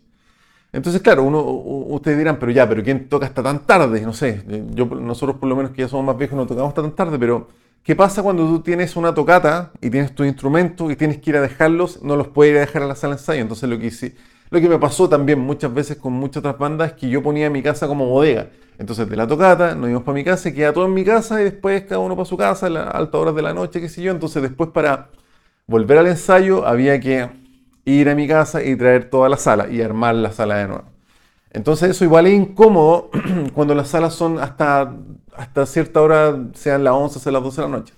Entonces, 0.73 1.03
claro, 1.03 1.25
uno, 1.25 1.43
ustedes 1.43 2.17
dirán, 2.17 2.38
pero 2.38 2.53
ya, 2.53 2.69
pero 2.69 2.82
¿quién 2.82 3.09
toca 3.09 3.27
hasta 3.27 3.43
tan 3.43 3.67
tarde? 3.67 4.03
No 4.03 4.12
sé, 4.12 4.44
yo, 4.73 4.87
nosotros 4.87 5.37
por 5.38 5.49
lo 5.49 5.56
menos 5.56 5.73
que 5.73 5.82
ya 5.82 5.88
somos 5.88 6.06
más 6.06 6.17
viejos 6.17 6.37
no 6.37 6.47
tocamos 6.47 6.69
hasta 6.69 6.82
tan 6.82 6.94
tarde, 6.94 7.19
pero 7.19 7.49
¿qué 7.82 7.97
pasa 7.97 8.23
cuando 8.23 8.47
tú 8.47 8.61
tienes 8.61 8.94
una 8.94 9.12
tocata 9.12 9.73
y 9.81 9.91
tienes 9.91 10.15
tus 10.15 10.27
instrumentos 10.27 10.93
y 10.93 10.97
tienes 10.97 11.19
que 11.19 11.31
ir 11.31 11.37
a 11.37 11.41
dejarlos? 11.41 12.03
No 12.03 12.15
los 12.15 12.29
puedes 12.29 12.53
ir 12.53 12.59
a 12.59 12.61
dejar 12.61 12.82
a 12.82 12.87
la 12.87 12.94
sala 12.94 13.17
de 13.17 13.21
ensayo. 13.21 13.43
Entonces, 13.43 13.69
lo 13.69 13.79
que 13.81 13.87
hice, 13.87 14.15
lo 14.50 14.61
que 14.61 14.69
me 14.69 14.79
pasó 14.79 15.08
también 15.08 15.38
muchas 15.38 15.73
veces 15.73 15.97
con 15.97 16.12
muchas 16.12 16.38
otras 16.38 16.58
bandas 16.58 16.91
es 16.91 16.97
que 16.97 17.08
yo 17.08 17.23
ponía 17.23 17.49
mi 17.49 17.62
casa 17.62 17.87
como 17.87 18.06
bodega. 18.06 18.49
Entonces 18.79 19.08
de 19.08 19.17
la 19.17 19.26
tocata 19.26 19.75
nos 19.75 19.88
íbamos 19.88 20.02
para 20.02 20.14
mi 20.14 20.25
casa 20.25 20.49
y 20.49 20.55
queda 20.55 20.73
todo 20.73 20.87
en 20.87 20.94
mi 20.94 21.05
casa 21.05 21.41
y 21.41 21.44
después 21.44 21.82
cada 21.82 22.00
uno 22.00 22.17
para 22.17 22.25
su 22.25 22.37
casa 22.37 22.67
a 22.67 22.70
las 22.70 22.94
altas 22.94 23.20
horas 23.20 23.35
de 23.35 23.43
la 23.43 23.55
noche, 23.55 23.81
qué 23.81 23.88
sé 23.88 24.02
yo. 24.02 24.11
Entonces 24.11 24.43
después 24.43 24.70
para 24.70 25.11
volver 25.67 25.99
al 25.99 26.08
ensayo 26.08 26.67
había 26.67 26.99
que 26.99 27.31
ir 27.85 28.08
a 28.08 28.14
mi 28.14 28.26
casa 28.26 28.62
y 28.62 28.75
traer 28.76 29.08
toda 29.08 29.29
la 29.29 29.37
sala 29.37 29.69
y 29.69 29.82
armar 29.82 30.17
la 30.17 30.32
sala 30.32 30.56
de 30.56 30.69
nuevo. 30.69 30.85
Entonces 31.53 31.91
eso 31.91 32.05
igual 32.05 32.26
es 32.26 32.35
incómodo 32.35 33.11
cuando 33.55 33.75
las 33.75 33.88
salas 33.88 34.14
son 34.14 34.38
hasta, 34.38 34.94
hasta 35.37 35.67
cierta 35.67 36.00
hora, 36.00 36.37
sean 36.55 36.82
las 36.82 36.94
11, 36.94 37.20
sean 37.20 37.35
las 37.35 37.43
12 37.43 37.61
de 37.61 37.69
la 37.69 37.76
noche. 37.76 37.94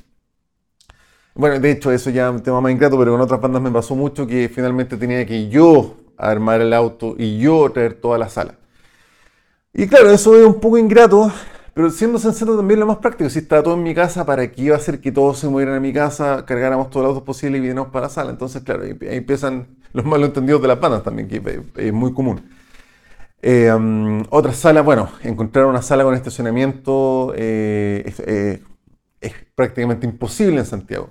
Bueno, 1.35 1.59
de 1.59 1.71
hecho 1.71 1.91
eso 1.91 2.11
ya 2.11 2.29
es 2.29 2.35
un 2.35 2.43
tema 2.43 2.61
más 2.61 2.73
ingrato, 2.73 2.99
pero 2.99 3.13
con 3.13 3.21
otras 3.23 3.41
bandas 3.41 3.63
me 3.63 3.71
pasó 3.71 3.95
mucho 3.95 4.27
que 4.27 4.51
finalmente 4.51 4.99
tenía 4.99 5.25
que 5.25 5.49
yo 5.49 5.97
armar 6.31 6.61
el 6.61 6.73
auto 6.73 7.15
y 7.19 7.39
yo 7.39 7.71
traer 7.71 7.95
toda 7.95 8.19
la 8.19 8.29
sala. 8.29 8.55
Y 9.75 9.87
claro, 9.87 10.11
eso 10.11 10.37
es 10.37 10.45
un 10.45 10.61
poco 10.61 10.79
ingrato, 10.79 11.33
pero 11.75 11.91
siendo 11.91 12.19
sensato 12.19 12.57
también 12.57 12.81
lo 12.81 12.87
más 12.87 12.99
práctico. 12.99 13.31
Si 13.31 13.39
está 13.39 13.63
todo 13.63 13.75
en 13.75 13.83
mi 13.83 13.95
casa, 13.95 14.27
¿para 14.27 14.51
qué 14.51 14.63
iba 14.63 14.77
a 14.77 14.79
hacer 14.79 15.01
que 15.01 15.11
todos 15.13 15.39
se 15.39 15.49
movieran 15.49 15.77
a 15.77 15.81
mi 15.81 15.93
casa, 15.93 16.45
cargáramos 16.47 16.91
todos 16.91 17.05
los 17.05 17.11
autos 17.11 17.27
posibles 17.27 17.59
y 17.59 17.63
viniéramos 17.63 17.91
para 17.91 18.07
la 18.07 18.11
sala? 18.11 18.31
Entonces, 18.31 18.63
claro, 18.63 18.83
ahí, 18.83 18.97
empiezan 19.01 19.67
los 19.93 20.05
malos 20.05 20.29
entendidos 20.29 20.61
de 20.61 20.69
las 20.69 20.81
bandas 20.81 21.03
también, 21.03 21.29
que 21.29 21.63
es 21.77 21.93
muy 21.93 22.13
común. 22.13 22.43
Eh, 23.45 23.73
um, 23.73 24.23
otra 24.31 24.53
sala, 24.53 24.83
bueno, 24.83 25.11
encontrar 25.25 25.67
una 25.67 25.83
sala 25.83 26.05
con 26.05 26.15
estacionamiento 26.15 27.33
eh, 27.37 28.15
eh, 28.27 28.63
es, 29.21 29.33
prácticamente 29.57 30.07
imposible 30.07 30.59
en 30.59 30.67
Santiago. 30.67 31.11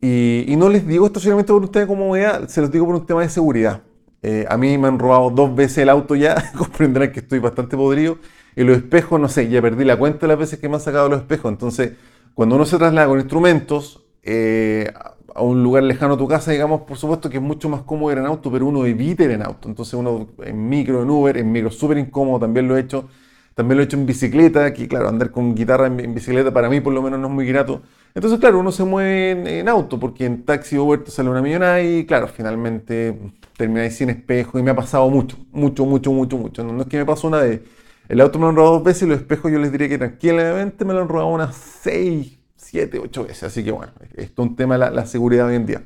Y, 0.00 0.54
no 0.56 0.68
les 0.68 0.86
digo 0.86 1.06
estacionamiento 1.06 1.54
por 1.54 1.64
ustedes 1.64 1.86
como 1.86 2.12
vea, 2.12 2.48
se 2.48 2.60
los 2.60 2.70
digo 2.70 2.86
por 2.86 2.94
un 2.94 3.06
tema 3.06 3.22
de 3.22 3.28
seguridad. 3.28 3.82
Eh, 4.22 4.46
a 4.48 4.56
mí 4.56 4.76
me 4.78 4.88
han 4.88 4.98
robado 4.98 5.30
dos 5.30 5.54
veces 5.54 5.78
el 5.78 5.88
auto 5.88 6.14
ya, 6.14 6.52
comprenderán 6.58 7.12
que 7.12 7.20
estoy 7.20 7.38
bastante 7.38 7.76
podrido. 7.76 8.18
Y 8.56 8.64
los 8.64 8.76
espejos, 8.76 9.20
no 9.20 9.28
sé, 9.28 9.48
ya 9.48 9.62
perdí 9.62 9.84
la 9.84 9.96
cuenta 9.96 10.20
de 10.20 10.28
las 10.28 10.38
veces 10.38 10.58
que 10.58 10.68
me 10.68 10.74
han 10.74 10.80
sacado 10.80 11.08
los 11.08 11.20
espejos. 11.20 11.50
Entonces, 11.50 11.92
cuando 12.34 12.56
uno 12.56 12.64
se 12.66 12.78
traslada 12.78 13.06
con 13.06 13.18
instrumentos 13.18 14.04
eh, 14.22 14.92
a 15.34 15.42
un 15.42 15.62
lugar 15.62 15.82
lejano 15.84 16.14
a 16.14 16.18
tu 16.18 16.28
casa, 16.28 16.50
digamos, 16.50 16.82
por 16.82 16.96
supuesto 16.96 17.30
que 17.30 17.36
es 17.38 17.42
mucho 17.42 17.68
más 17.68 17.82
cómodo 17.82 18.12
ir 18.12 18.18
en 18.18 18.26
auto, 18.26 18.50
pero 18.50 18.66
uno 18.66 18.84
evita 18.86 19.24
ir 19.24 19.30
en 19.30 19.42
auto. 19.42 19.68
Entonces, 19.68 19.94
uno 19.94 20.28
en 20.44 20.68
micro, 20.68 21.02
en 21.02 21.10
Uber, 21.10 21.36
en 21.36 21.50
micro 21.52 21.70
súper 21.70 21.98
incómodo, 21.98 22.40
también 22.40 22.68
lo 22.68 22.76
he 22.76 22.80
hecho. 22.80 23.08
También 23.54 23.76
lo 23.76 23.82
he 23.82 23.86
hecho 23.86 23.96
en 23.96 24.06
bicicleta, 24.06 24.72
que 24.72 24.88
claro, 24.88 25.08
andar 25.08 25.30
con 25.30 25.54
guitarra 25.54 25.86
en, 25.86 26.14
bicicleta 26.14 26.52
para 26.52 26.70
mí 26.70 26.80
por 26.80 26.92
lo 26.94 27.02
menos 27.02 27.18
no 27.20 27.26
es 27.28 27.32
muy 27.34 27.46
grato. 27.46 27.82
Entonces, 28.14 28.40
claro, 28.40 28.58
uno 28.58 28.72
se 28.72 28.84
mueve 28.84 29.58
en, 29.60 29.68
auto, 29.68 30.00
porque 30.00 30.24
en 30.24 30.44
taxi 30.44 30.76
o 30.76 30.84
Uber 30.84 31.04
te 31.04 31.10
sale 31.10 31.28
una 31.28 31.42
millonada 31.42 31.82
y 31.82 32.06
claro, 32.06 32.28
finalmente 32.28 33.18
termináis 33.60 33.94
sin 33.94 34.08
espejo 34.08 34.58
y 34.58 34.62
me 34.62 34.70
ha 34.70 34.74
pasado 34.74 35.10
mucho, 35.10 35.36
mucho, 35.52 35.84
mucho, 35.84 36.10
mucho, 36.10 36.38
mucho. 36.38 36.64
No, 36.64 36.80
es 36.80 36.88
que 36.88 36.96
me 36.96 37.04
pasó 37.04 37.28
una 37.28 37.40
vez. 37.40 37.60
El 38.08 38.22
auto 38.22 38.38
me 38.38 38.44
lo 38.44 38.48
han 38.48 38.56
robado 38.56 38.74
dos 38.76 38.84
veces 38.84 39.02
y 39.02 39.06
los 39.06 39.18
espejos 39.18 39.52
yo 39.52 39.58
les 39.58 39.70
diría 39.70 39.86
que 39.86 39.98
tranquilamente 39.98 40.86
me 40.86 40.94
lo 40.94 41.02
han 41.02 41.08
robado 41.08 41.28
unas 41.28 41.54
seis, 41.54 42.38
siete, 42.56 42.98
ocho 42.98 43.24
veces. 43.24 43.42
Así 43.42 43.62
que 43.62 43.70
bueno, 43.70 43.92
esto 44.16 44.42
es 44.42 44.48
un 44.48 44.56
tema 44.56 44.78
de 44.78 44.90
la, 44.90 45.04
seguridad 45.04 45.46
hoy 45.46 45.56
en 45.56 45.66
día. 45.66 45.82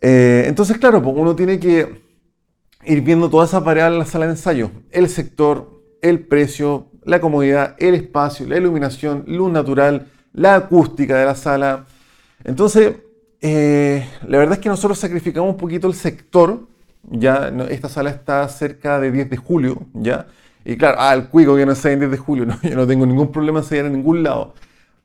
Eh, 0.00 0.44
entonces, 0.46 0.78
claro, 0.78 1.02
pues 1.02 1.16
uno 1.18 1.34
tiene 1.34 1.58
que 1.58 2.00
ir 2.84 3.00
viendo 3.00 3.28
todas 3.28 3.48
esas 3.48 3.64
variables 3.64 3.96
en 3.96 3.98
la 3.98 4.06
sala 4.06 4.26
de 4.26 4.32
ensayo. 4.32 4.70
El 4.92 5.08
sector, 5.08 5.82
el 6.00 6.20
precio, 6.20 6.86
la 7.04 7.20
comodidad, 7.20 7.74
el 7.80 7.96
espacio, 7.96 8.46
la 8.46 8.56
iluminación, 8.56 9.24
luz 9.26 9.50
natural, 9.50 10.06
la 10.32 10.54
acústica 10.54 11.18
de 11.18 11.24
la 11.24 11.34
sala. 11.34 11.86
Entonces, 12.44 12.94
eh, 13.42 14.06
la 14.28 14.38
verdad 14.38 14.54
es 14.54 14.60
que 14.60 14.68
nosotros 14.68 14.98
sacrificamos 14.98 15.50
un 15.50 15.56
poquito 15.56 15.88
el 15.88 15.94
sector. 15.94 16.68
Ya, 17.10 17.52
esta 17.68 17.88
sala 17.88 18.10
está 18.10 18.48
cerca 18.48 19.00
de 19.00 19.10
10 19.10 19.28
de 19.30 19.36
julio, 19.36 19.82
¿ya? 19.92 20.28
Y 20.64 20.76
claro, 20.76 20.98
ah, 21.00 21.12
el 21.12 21.28
cuico 21.28 21.56
que 21.56 21.66
no 21.66 21.72
está 21.72 21.90
en 21.90 21.98
10 21.98 22.12
de 22.12 22.16
julio, 22.16 22.46
no, 22.46 22.56
yo 22.62 22.76
no 22.76 22.86
tengo 22.86 23.04
ningún 23.04 23.32
problema 23.32 23.58
en 23.58 23.64
salir 23.64 23.84
en 23.86 23.94
ningún 23.94 24.22
lado. 24.22 24.54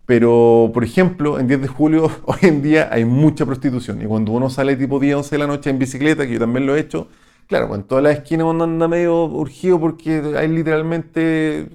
Pero, 0.06 0.72
por 0.74 0.84
ejemplo, 0.84 1.40
en 1.40 1.48
10 1.48 1.62
de 1.64 1.68
julio, 1.68 2.12
hoy 2.26 2.38
en 2.44 2.62
día 2.62 2.90
hay 2.92 3.06
mucha 3.06 3.46
prostitución. 3.46 4.02
Y 4.02 4.06
cuando 4.06 4.32
uno 4.32 4.50
sale 4.50 4.76
tipo 4.76 5.00
10, 5.00 5.16
11 5.18 5.36
de 5.36 5.40
la 5.40 5.48
noche 5.48 5.70
en 5.72 5.80
bicicleta, 5.80 6.26
que 6.28 6.34
yo 6.34 6.40
también 6.40 6.68
lo 6.68 6.76
he 6.76 6.80
hecho, 6.80 7.08
claro, 7.48 7.68
pues 7.68 7.82
en 7.82 7.88
todas 7.88 8.04
las 8.04 8.18
esquinas 8.18 8.46
uno 8.48 8.64
anda 8.66 8.88
medio 8.88 9.26
urgido 9.26 9.80
porque 9.80 10.22
hay 10.38 10.48
literalmente 10.48 11.70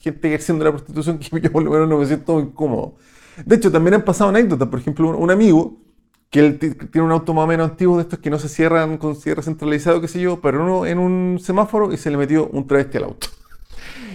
gente 0.00 0.28
ejerciendo 0.28 0.64
la 0.64 0.70
prostitución 0.70 1.18
que 1.18 1.40
yo 1.40 1.52
por 1.52 1.62
lo 1.62 1.70
menos 1.70 1.88
no 1.88 1.98
me 1.98 2.06
siento 2.06 2.38
incómodo. 2.38 2.94
De 3.44 3.56
hecho, 3.56 3.72
también 3.72 3.94
han 3.94 4.02
pasado 4.02 4.30
anécdotas. 4.30 4.68
Por 4.68 4.78
ejemplo, 4.78 5.16
un 5.16 5.30
amigo 5.30 5.76
que 6.30 6.40
él 6.40 6.58
tiene 6.58 7.06
un 7.06 7.12
auto 7.12 7.32
más 7.32 7.44
o 7.44 7.46
menos 7.46 7.70
antiguo 7.70 7.96
de 7.96 8.02
estos 8.02 8.18
que 8.18 8.30
no 8.30 8.38
se 8.38 8.48
cierran 8.48 8.98
con 8.98 9.16
cierre 9.16 9.42
centralizado, 9.42 10.00
qué 10.00 10.08
sé 10.08 10.20
yo, 10.20 10.40
pero 10.40 10.62
uno 10.62 10.86
en 10.86 10.98
un 10.98 11.38
semáforo 11.40 11.92
y 11.92 11.96
se 11.96 12.10
le 12.10 12.16
metió 12.16 12.48
un 12.48 12.66
travesti 12.66 12.98
al 12.98 13.04
auto. 13.04 13.28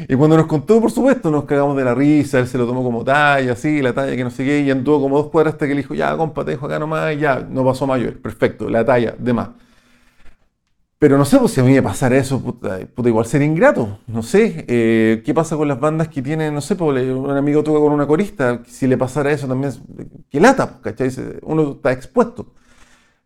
Y 0.09 0.15
cuando 0.15 0.35
nos 0.35 0.47
contó, 0.47 0.81
por 0.81 0.91
supuesto, 0.91 1.31
nos 1.31 1.45
cagamos 1.45 1.77
de 1.77 1.85
la 1.85 1.95
risa, 1.95 2.39
él 2.39 2.47
se 2.47 2.57
lo 2.57 2.65
tomó 2.65 2.83
como 2.83 3.05
talla, 3.05 3.53
así, 3.53 3.81
la 3.81 3.93
talla 3.93 4.15
que 4.15 4.23
no 4.23 4.31
sé 4.31 4.43
qué, 4.43 4.59
y 4.59 4.69
anduvo 4.69 5.01
como 5.01 5.17
dos 5.17 5.29
cuadras 5.29 5.53
hasta 5.53 5.65
que 5.65 5.75
le 5.75 5.81
dijo, 5.81 5.93
ya, 5.93 6.17
compa, 6.17 6.43
te 6.43 6.51
dejo 6.51 6.65
acá 6.65 6.77
nomás, 6.77 7.13
y 7.13 7.19
ya, 7.19 7.39
no 7.39 7.63
pasó 7.63 7.87
mayor, 7.87 8.17
perfecto, 8.21 8.69
la 8.69 8.83
talla, 8.83 9.15
de 9.17 9.33
más. 9.33 9.49
Pero 10.99 11.17
no 11.17 11.25
sé, 11.25 11.37
pues 11.37 11.51
si 11.51 11.59
a 11.59 11.63
mí 11.63 11.73
me 11.73 11.81
pasara 11.83 12.15
eso, 12.15 12.41
puta, 12.41 12.79
igual 13.05 13.25
sería 13.25 13.45
ingrato. 13.45 13.99
No 14.07 14.23
sé, 14.23 14.65
eh, 14.69 15.21
¿qué 15.25 15.33
pasa 15.33 15.57
con 15.57 15.67
las 15.67 15.79
bandas 15.79 16.07
que 16.07 16.21
tienen, 16.21 16.53
no 16.53 16.61
sé, 16.61 16.75
pues, 16.75 17.09
un 17.09 17.29
amigo 17.29 17.61
toca 17.61 17.79
con 17.79 17.91
una 17.91 18.07
corista, 18.07 18.61
si 18.67 18.87
le 18.87 18.97
pasara 18.97 19.31
eso 19.31 19.47
también, 19.47 19.73
qué 20.29 20.39
lata, 20.39 20.79
pues, 20.81 20.95
¿cachai? 20.95 21.39
Uno 21.41 21.73
está 21.73 21.91
expuesto. 21.91 22.53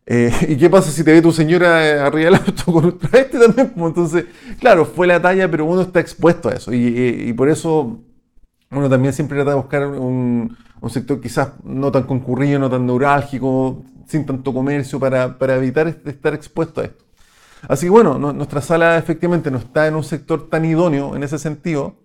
Eh, 0.08 0.32
¿Y 0.50 0.58
qué 0.58 0.70
pasa 0.70 0.90
si 0.90 1.04
te 1.04 1.12
ve 1.14 1.22
tu 1.22 1.32
señora 1.32 2.06
arriba 2.06 2.32
del 2.32 2.36
auto 2.36 2.72
con 2.72 2.86
un 2.86 2.98
travesti 2.98 3.38
también? 3.38 3.70
Pues, 3.76 3.88
entonces, 3.90 4.26
claro, 4.60 4.86
fue 4.86 5.06
la 5.06 5.22
talla, 5.22 5.52
pero 5.52 5.66
uno 5.66 5.82
está 5.82 6.00
expuesto 6.00 6.50
a 6.50 6.54
eso. 6.54 6.74
Y, 6.74 7.32
por 7.34 7.50
eso 7.50 8.00
uno 8.72 8.90
también 8.90 9.14
siempre 9.14 9.36
trata 9.38 9.52
de 9.52 9.58
buscar 9.58 9.88
un, 9.88 10.58
sector 10.90 11.22
quizás 11.22 11.52
no 11.64 11.92
tan 11.92 12.04
concurrido, 12.04 12.60
no 12.60 12.70
tan 12.70 12.86
neurálgico, 12.86 13.84
sin 14.08 14.26
tanto 14.26 14.54
comercio, 14.54 15.00
para 15.00 15.56
evitar 15.58 15.88
estar 15.88 16.34
expuesto 16.34 16.82
a 16.82 16.86
esto. 16.86 17.07
Así 17.68 17.88
que 17.88 17.90
bueno, 17.90 18.18
nuestra 18.20 18.62
sala 18.62 18.98
efectivamente 18.98 19.52
no 19.52 19.58
está 19.58 19.88
en 19.88 19.96
un 19.96 20.04
sector 20.04 20.50
tan 20.50 20.66
idóneo 20.66 21.16
en 21.16 21.24
ese 21.24 21.40
sentido. 21.40 21.96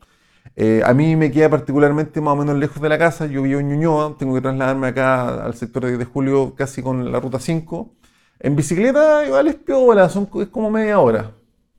Eh, 0.56 0.82
a 0.84 0.92
mí 0.92 1.16
me 1.16 1.30
queda 1.30 1.48
particularmente 1.48 2.20
más 2.20 2.34
o 2.34 2.36
menos 2.36 2.56
lejos 2.56 2.80
de 2.82 2.88
la 2.88 2.98
casa. 2.98 3.26
Yo 3.26 3.42
vivo 3.42 3.60
en 3.60 3.68
Ñuñoa, 3.68 4.16
tengo 4.18 4.34
que 4.34 4.40
trasladarme 4.40 4.88
acá 4.88 5.44
al 5.44 5.54
sector 5.54 5.86
de, 5.86 6.04
Julio 6.04 6.54
casi 6.56 6.82
con 6.82 7.10
la 7.10 7.20
ruta 7.20 7.38
5. 7.38 7.94
En 8.40 8.56
bicicleta 8.56 9.24
igual 9.26 9.48
es 9.48 9.54
piola, 9.56 10.08
son, 10.08 10.28
es 10.40 10.48
como 10.48 10.70
media 10.70 10.98
hora. 10.98 11.32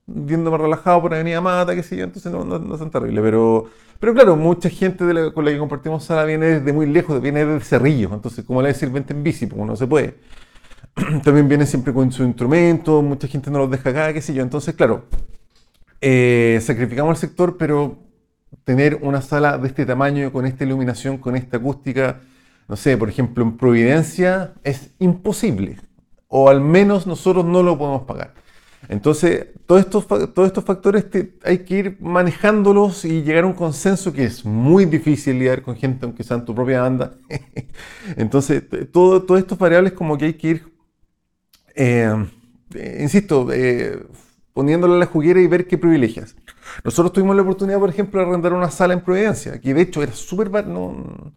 Viéndome 0.05 0.57
relajado 0.57 1.01
por 1.01 1.13
Avenida 1.13 1.41
Mata, 1.41 1.75
qué 1.75 1.83
sé 1.83 1.95
yo, 1.97 2.03
entonces 2.03 2.31
no, 2.31 2.43
no, 2.43 2.73
es 2.73 2.79
tan 2.79 2.91
terrible. 2.91 3.21
Pero, 3.21 3.65
pero 3.99 4.13
claro, 4.13 4.35
mucha 4.35 4.69
gente 4.69 5.05
con 5.33 5.45
la 5.45 5.51
que 5.51 5.57
compartimos 5.57 6.03
sala 6.03 6.25
viene 6.25 6.59
desde 6.59 6.73
muy 6.73 6.85
lejos, 6.87 7.21
viene 7.21 7.45
desde 7.45 7.65
Cerrillo. 7.65 8.09
Entonces, 8.13 8.45
como 8.45 8.61
le 8.61 8.69
decir, 8.69 8.89
vente 8.89 9.13
en 9.13 9.23
bici, 9.23 9.45
pues 9.45 9.65
no 9.65 9.75
se 9.75 9.87
puede. 9.87 10.15
también 11.23 11.47
viene 11.47 11.65
siempre 11.65 11.93
con 11.93 12.11
su 12.11 12.23
instrumento, 12.23 13.01
mucha 13.01 13.27
gente 13.27 13.49
no 13.49 13.59
los 13.59 13.71
deja 13.71 13.89
acá, 13.89 14.13
qué 14.13 14.21
sé 14.21 14.33
yo. 14.33 14.43
Entonces, 14.43 14.75
claro, 14.75 15.05
eh, 16.01 16.59
sacrificamos 16.61 17.17
el 17.17 17.29
sector, 17.29 17.57
pero 17.57 17.97
tener 18.63 18.99
una 19.01 19.21
sala 19.21 19.57
de 19.57 19.67
este 19.67 19.85
tamaño, 19.85 20.31
con 20.31 20.45
esta 20.45 20.63
iluminación, 20.63 21.17
con 21.17 21.35
esta 21.35 21.57
acústica, 21.57 22.21
no 22.67 22.75
sé, 22.75 22.97
por 22.97 23.09
ejemplo, 23.09 23.43
en 23.43 23.57
Providencia 23.57 24.53
es 24.63 24.91
imposible, 24.99 25.77
o 26.27 26.49
al 26.49 26.61
menos 26.61 27.07
nosotros 27.07 27.45
no 27.45 27.63
lo 27.63 27.77
podemos 27.77 28.03
pagar. 28.03 28.33
Entonces, 28.89 29.47
todos 29.65 29.81
estos, 29.81 30.07
todos 30.07 30.47
estos 30.47 30.63
factores 30.65 31.05
hay 31.43 31.59
que 31.59 31.77
ir 31.77 31.97
manejándolos 32.01 33.05
y 33.05 33.23
llegar 33.23 33.45
a 33.45 33.47
un 33.47 33.53
consenso 33.53 34.11
que 34.11 34.25
es 34.25 34.43
muy 34.43 34.85
difícil 34.85 35.39
lidiar 35.39 35.61
con 35.61 35.75
gente, 35.75 36.05
aunque 36.05 36.23
sea 36.23 36.37
en 36.37 36.45
tu 36.45 36.53
propia 36.53 36.81
banda. 36.81 37.13
Entonces, 38.17 38.63
todo, 38.91 39.23
todos 39.23 39.39
estos 39.39 39.57
variables 39.57 39.93
como 39.93 40.17
que 40.17 40.25
hay 40.25 40.33
que 40.33 40.47
ir 40.49 40.72
eh, 41.75 42.13
insisto, 42.99 43.47
eh, 43.51 44.05
poniéndole 44.53 44.97
la 44.99 45.05
juguera 45.05 45.39
y 45.41 45.47
ver 45.47 45.67
qué 45.67 45.77
privilegias. 45.77 46.35
Nosotros 46.83 47.13
tuvimos 47.13 47.35
la 47.35 47.41
oportunidad, 47.41 47.79
por 47.79 47.89
ejemplo, 47.89 48.19
de 48.21 48.27
arrendar 48.27 48.53
una 48.53 48.71
sala 48.71 48.93
en 48.93 49.01
Providencia, 49.01 49.59
que 49.59 49.73
de 49.73 49.81
hecho 49.81 50.03
era 50.03 50.13
súper 50.13 50.65
no, 50.67 51.33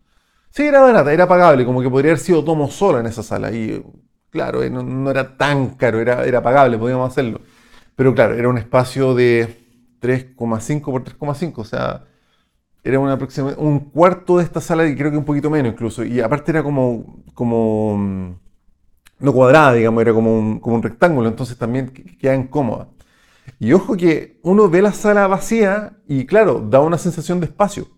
Sí, 0.50 0.62
era 0.62 0.80
barata, 0.80 1.12
era 1.12 1.28
pagable, 1.28 1.66
como 1.66 1.82
que 1.82 1.90
podría 1.90 2.12
haber 2.12 2.20
sido 2.20 2.42
tomo 2.42 2.70
solo 2.70 2.98
en 3.00 3.06
esa 3.06 3.22
sala. 3.22 3.52
Y 3.52 3.84
claro, 4.30 4.62
eh, 4.62 4.70
no, 4.70 5.10
era 5.10 5.36
tan 5.36 5.70
caro, 5.70 6.00
era, 6.00 6.24
era 6.24 6.42
pagable, 6.42 6.78
podíamos 6.78 7.10
hacerlo. 7.10 7.40
Pero 7.94 8.14
claro, 8.14 8.34
era 8.34 8.48
un 8.48 8.58
espacio 8.58 9.14
de 9.14 9.48
3,5 10.00 10.82
por 10.84 11.04
3,5, 11.04 11.58
o 11.58 11.64
sea, 11.64 12.04
era 12.84 13.00
una 13.00 13.18
un 13.58 13.80
cuarto 13.90 14.38
de 14.38 14.44
esta 14.44 14.60
sala 14.60 14.86
y 14.86 14.96
creo 14.96 15.10
que 15.10 15.18
un 15.18 15.24
poquito 15.24 15.50
menos 15.50 15.72
incluso. 15.72 16.04
Y 16.04 16.20
aparte 16.20 16.52
era 16.52 16.62
como, 16.62 17.22
como 17.34 18.38
no 19.18 19.32
cuadrada, 19.32 19.72
digamos, 19.74 20.00
era 20.02 20.12
como 20.12 20.38
un, 20.38 20.60
como 20.60 20.76
un 20.76 20.82
rectángulo, 20.82 21.28
entonces 21.28 21.56
también 21.56 21.90
queda 22.20 22.34
incómoda. 22.34 22.88
Y 23.58 23.72
ojo 23.72 23.96
que 23.96 24.38
uno 24.42 24.68
ve 24.68 24.82
la 24.82 24.92
sala 24.92 25.26
vacía 25.26 25.96
y 26.06 26.26
claro, 26.26 26.60
da 26.68 26.80
una 26.80 26.98
sensación 26.98 27.40
de 27.40 27.46
espacio. 27.46 27.88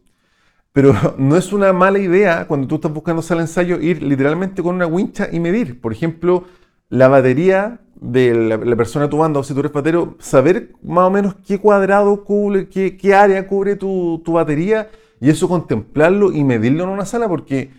Pero 0.73 0.95
no 1.19 1.37
es 1.37 1.53
una 1.53 1.73
mala 1.73 1.99
idea 1.99 2.47
cuando 2.47 2.69
tú 2.69 2.77
estás 2.77 2.93
buscando 2.93 3.23
sala 3.23 3.41
de 3.41 3.49
ensayo 3.49 3.81
ir 3.81 4.03
literalmente 4.03 4.63
con 4.63 4.77
una 4.77 4.87
wincha 4.87 5.29
y 5.31 5.41
medir. 5.41 5.81
Por 5.81 5.93
ejemplo, 5.93 6.45
la 6.89 7.09
batería 7.09 7.81
de 8.01 8.35
la, 8.35 8.77
persona 8.77 9.11
tu 9.11 9.19
banda 9.19 9.41
o 9.41 9.45
si 9.45 9.55
tú 9.55 9.61
eres 9.61 9.73
batero, 9.73 10.17
saber 10.21 10.73
más 10.83 11.05
o 11.05 11.11
menos 11.11 11.35
qué 11.47 11.59
cuadrado 11.59 12.25
cubre, 12.25 12.69
qué, 12.69 12.97
qué 12.97 13.15
área 13.15 13.47
cubre 13.49 13.75
tu, 13.75 14.23
tu 14.25 14.35
batería 14.35 14.89
y 15.21 15.31
eso 15.31 15.49
contemplarlo 15.49 16.31
y 16.33 16.45
medirlo 16.45 16.85
en 16.85 16.91
una 16.91 17.05
sala 17.05 17.29
porque 17.29 17.71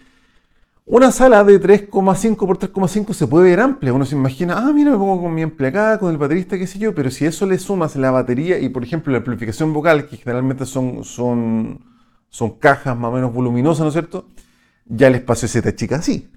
una 0.92 1.12
sala 1.12 1.44
de 1.44 1.62
3,5 1.62 2.36
por 2.36 2.58
3,5 2.58 3.14
se 3.14 3.28
puede 3.28 3.52
ver 3.52 3.60
amplia. 3.60 3.94
Uno 3.94 4.06
se 4.06 4.16
imagina, 4.16 4.58
ah, 4.58 4.74
mira, 4.74 4.90
me 4.90 4.98
pongo 4.98 5.22
con 5.22 5.36
mi 5.36 5.44
empleada, 5.44 6.00
con 6.00 6.10
el 6.10 6.18
baterista, 6.18 6.58
qué 6.58 6.66
sé 6.66 6.80
yo, 6.80 6.96
pero 6.96 7.12
si 7.12 7.28
eso 7.28 7.46
le 7.46 7.60
sumas 7.60 7.96
la 7.96 8.10
batería 8.10 8.58
y, 8.58 8.70
por 8.70 8.84
ejemplo, 8.84 9.12
la 9.12 9.20
amplificación 9.20 9.72
vocal, 9.72 10.08
que 10.08 10.18
generalmente 10.18 10.66
son, 10.66 11.04
son, 11.04 11.86
son 12.30 12.58
cajas 12.58 12.98
más 12.98 13.12
o 13.12 13.14
menos 13.14 13.32
voluminosas, 13.32 13.82
¿no 13.82 13.90
es 13.90 13.94
cierto? 13.94 14.30
Ya 14.86 15.08
el 15.10 15.16
espacio 15.16 15.48
se 15.48 15.62
te 15.62 15.70
achica 15.70 15.98
así. 15.98 16.28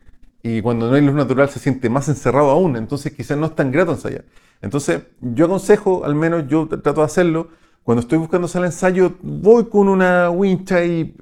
Y 0.42 0.60
cuando 0.60 0.86
no 0.86 0.96
hay 0.96 1.02
luz 1.02 1.14
natural 1.14 1.48
se 1.48 1.58
siente 1.58 1.88
más 1.88 2.10
encerrado 2.10 2.50
aún, 2.50 2.76
entonces 2.76 3.14
quizás 3.14 3.38
no 3.38 3.46
es 3.46 3.54
tan 3.54 3.72
grato 3.72 3.92
ensayar. 3.92 4.26
Entonces, 4.60 5.00
yo 5.22 5.46
aconsejo, 5.46 6.04
al 6.04 6.14
menos 6.14 6.46
yo 6.46 6.68
trato 6.68 7.00
de 7.00 7.06
hacerlo, 7.06 7.48
cuando 7.84 8.02
estoy 8.02 8.18
buscando 8.18 8.46
sala 8.48 8.66
de 8.66 8.72
ensayo, 8.72 9.14
voy 9.22 9.64
con 9.70 9.88
una 9.88 10.28
wincha 10.28 10.84
y 10.84 11.14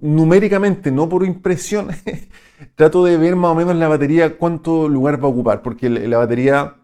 numéricamente, 0.00 0.90
no 0.90 1.08
por 1.08 1.24
impresión, 1.24 1.88
trato 2.74 3.04
de 3.04 3.16
ver 3.16 3.36
más 3.36 3.52
o 3.52 3.54
menos 3.54 3.76
la 3.76 3.88
batería 3.88 4.36
cuánto 4.36 4.88
lugar 4.88 5.22
va 5.22 5.28
a 5.28 5.30
ocupar, 5.30 5.62
porque 5.62 5.88
la 5.88 6.18
batería 6.18 6.76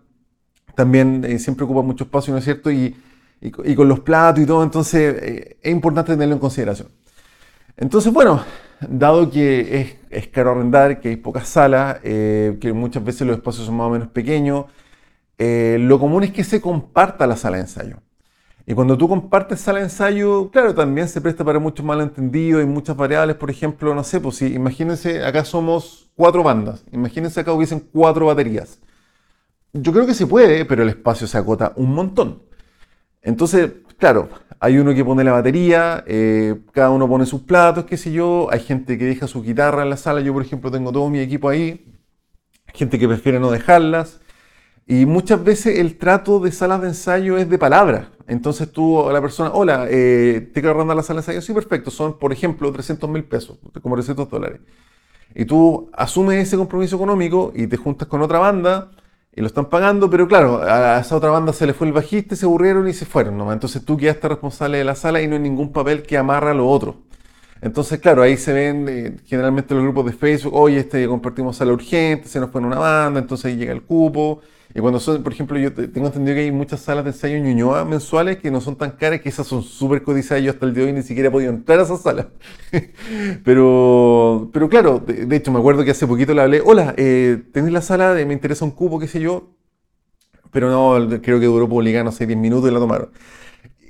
también 0.74 1.24
eh, 1.24 1.38
siempre 1.38 1.64
ocupa 1.64 1.82
mucho 1.82 2.04
espacio, 2.04 2.32
¿no 2.32 2.38
es 2.38 2.44
cierto? 2.44 2.70
Y, 2.70 2.96
con 3.76 3.88
los 3.88 4.00
platos 4.00 4.42
y 4.42 4.46
todo, 4.46 4.62
entonces 4.62 5.22
eh, 5.22 5.58
es 5.62 5.72
importante 5.72 6.12
tenerlo 6.12 6.34
en 6.34 6.40
consideración. 6.40 6.88
Entonces, 7.76 8.12
bueno, 8.12 8.42
dado 8.80 9.30
que 9.30 9.98
es, 10.10 10.28
caro 10.28 10.52
arrendar, 10.52 11.00
que 11.00 11.10
hay 11.10 11.16
pocas 11.16 11.46
salas, 11.46 11.98
eh, 12.02 12.56
que 12.60 12.72
muchas 12.72 13.04
veces 13.04 13.26
los 13.26 13.36
espacios 13.36 13.66
son 13.66 13.76
más 13.76 13.88
o 13.88 13.90
menos 13.90 14.08
pequeños, 14.08 14.66
lo 15.38 15.98
común 16.00 16.24
es 16.24 16.32
que 16.32 16.44
se 16.44 16.60
comparta 16.60 17.26
la 17.26 17.36
sala 17.36 17.56
de 17.56 17.64
ensayo. 17.64 17.98
Y 18.66 18.74
cuando 18.74 18.98
tú 18.98 19.08
compartes 19.08 19.60
sala 19.60 19.78
de 19.78 19.84
ensayo, 19.84 20.50
claro, 20.50 20.74
también 20.74 21.08
se 21.08 21.20
presta 21.20 21.44
para 21.44 21.60
muchos 21.60 21.86
malentendidos 21.86 22.64
y 22.64 22.66
muchas 22.66 22.96
variables. 22.96 23.36
Por 23.36 23.48
ejemplo, 23.48 23.94
no 23.94 24.02
sé, 24.02 24.20
pues 24.20 24.36
si 24.36 24.46
imagínense, 24.54 25.24
acá 25.24 25.44
somos 25.44 26.10
cuatro 26.16 26.42
bandas. 26.42 26.84
Imagínense 26.90 27.40
acá 27.40 27.52
hubiesen 27.52 27.78
cuatro 27.78 28.26
baterías. 28.26 28.80
Yo 29.72 29.92
creo 29.92 30.06
que 30.06 30.14
se 30.14 30.26
puede, 30.26 30.64
pero 30.64 30.82
el 30.82 30.88
espacio 30.88 31.28
se 31.28 31.38
acota 31.38 31.72
un 31.76 31.94
montón. 31.94 32.42
Entonces, 33.22 33.70
claro, 33.98 34.30
hay 34.58 34.78
uno 34.78 34.94
que 34.94 35.04
pone 35.04 35.22
la 35.22 35.32
batería, 35.32 36.02
eh, 36.06 36.56
cada 36.72 36.90
uno 36.90 37.08
pone 37.08 37.26
sus 37.26 37.42
platos, 37.42 37.84
qué 37.84 37.96
sé 37.96 38.10
yo. 38.12 38.48
Hay 38.50 38.60
gente 38.60 38.98
que 38.98 39.04
deja 39.04 39.28
su 39.28 39.42
guitarra 39.42 39.82
en 39.84 39.90
la 39.90 39.96
sala. 39.96 40.20
Yo, 40.22 40.32
por 40.32 40.42
ejemplo, 40.42 40.72
tengo 40.72 40.90
todo 40.90 41.08
mi 41.08 41.20
equipo 41.20 41.48
ahí. 41.48 41.92
Gente 42.74 42.98
que 42.98 43.06
prefiere 43.06 43.38
no 43.38 43.50
dejarlas. 43.52 44.20
Y 44.86 45.04
muchas 45.04 45.42
veces 45.42 45.78
el 45.80 45.98
trato 45.98 46.38
de 46.38 46.52
salas 46.52 46.80
de 46.80 46.88
ensayo 46.88 47.36
es 47.38 47.50
de 47.50 47.58
palabra. 47.58 48.12
Entonces 48.28 48.70
tú 48.70 49.08
a 49.08 49.12
la 49.12 49.20
persona, 49.20 49.50
hola, 49.52 49.86
eh, 49.90 50.48
¿te 50.54 50.60
quiero 50.60 50.76
arrendar 50.76 50.96
la 50.96 51.02
sala 51.02 51.20
de 51.20 51.22
ensayo? 51.22 51.42
Sí, 51.42 51.52
perfecto, 51.52 51.90
son 51.90 52.18
por 52.18 52.32
ejemplo 52.32 52.72
300 52.72 53.10
mil 53.10 53.24
pesos, 53.24 53.58
como 53.82 53.96
300 53.96 54.30
dólares. 54.30 54.60
Y 55.34 55.44
tú 55.44 55.90
asumes 55.92 56.46
ese 56.46 56.56
compromiso 56.56 56.96
económico 56.96 57.52
y 57.54 57.66
te 57.66 57.76
juntas 57.76 58.06
con 58.08 58.22
otra 58.22 58.38
banda 58.38 58.90
y 59.34 59.40
lo 59.40 59.48
están 59.48 59.66
pagando, 59.66 60.08
pero 60.08 60.28
claro, 60.28 60.62
a 60.62 61.00
esa 61.00 61.16
otra 61.16 61.30
banda 61.30 61.52
se 61.52 61.66
le 61.66 61.74
fue 61.74 61.88
el 61.88 61.92
bajista, 61.92 62.36
se 62.36 62.46
aburrieron 62.46 62.88
y 62.88 62.92
se 62.92 63.06
fueron 63.06 63.36
nomás. 63.36 63.54
Entonces 63.54 63.84
tú 63.84 63.96
quedaste 63.96 64.28
responsable 64.28 64.78
de 64.78 64.84
la 64.84 64.94
sala 64.94 65.20
y 65.20 65.26
no 65.26 65.34
hay 65.34 65.40
ningún 65.42 65.72
papel 65.72 66.02
que 66.04 66.16
amarra 66.16 66.52
a 66.52 66.54
lo 66.54 66.68
otro. 66.68 67.05
Entonces, 67.60 67.98
claro, 68.00 68.22
ahí 68.22 68.36
se 68.36 68.52
ven 68.52 68.86
eh, 68.88 69.16
generalmente 69.24 69.74
los 69.74 69.82
grupos 69.82 70.06
de 70.06 70.12
Facebook, 70.12 70.54
oye, 70.54 70.78
este 70.80 71.06
compartimos 71.06 71.56
sala 71.56 71.72
urgente, 71.72 72.28
se 72.28 72.38
nos 72.38 72.54
en 72.54 72.64
una 72.64 72.78
banda, 72.78 73.20
entonces 73.20 73.46
ahí 73.46 73.56
llega 73.56 73.72
el 73.72 73.82
cupo. 73.82 74.42
Y 74.74 74.80
cuando 74.80 75.00
son, 75.00 75.22
por 75.22 75.32
ejemplo, 75.32 75.58
yo 75.58 75.72
tengo 75.72 76.08
entendido 76.08 76.34
que 76.34 76.42
hay 76.42 76.52
muchas 76.52 76.80
salas 76.80 77.02
de 77.02 77.10
ensayo 77.10 77.36
en 77.36 77.88
mensuales 77.88 78.36
que 78.36 78.50
no 78.50 78.60
son 78.60 78.76
tan 78.76 78.90
caras, 78.90 79.22
que 79.22 79.30
esas 79.30 79.46
son 79.46 79.62
súper 79.62 80.02
cotizadas. 80.02 80.44
Yo 80.44 80.50
hasta 80.50 80.66
el 80.66 80.74
día 80.74 80.84
de 80.84 80.90
hoy 80.90 80.96
ni 80.98 81.02
siquiera 81.02 81.28
he 81.28 81.32
podido 81.32 81.50
entrar 81.50 81.78
a 81.78 81.84
esas 81.84 82.02
salas. 82.02 82.26
pero, 83.44 84.50
pero 84.52 84.68
claro, 84.68 84.98
de, 84.98 85.34
hecho 85.34 85.50
me 85.50 85.60
acuerdo 85.60 85.82
que 85.82 85.92
hace 85.92 86.06
poquito 86.06 86.34
le 86.34 86.42
hablé, 86.42 86.60
hola, 86.62 86.94
eh, 86.98 87.42
¿tenéis 87.52 87.72
la 87.72 87.80
sala? 87.80 88.12
De, 88.12 88.26
me 88.26 88.34
interesa 88.34 88.66
un 88.66 88.72
cupo, 88.72 88.98
qué 88.98 89.08
sé 89.08 89.18
yo. 89.18 89.54
Pero 90.50 90.68
no, 90.70 91.20
creo 91.22 91.40
que 91.40 91.46
duró 91.46 91.66
publicar, 91.68 92.04
no 92.04 92.12
sé, 92.12 92.26
10 92.26 92.38
minutos 92.38 92.70
y 92.70 92.74
la 92.74 92.80
tomaron. 92.80 93.10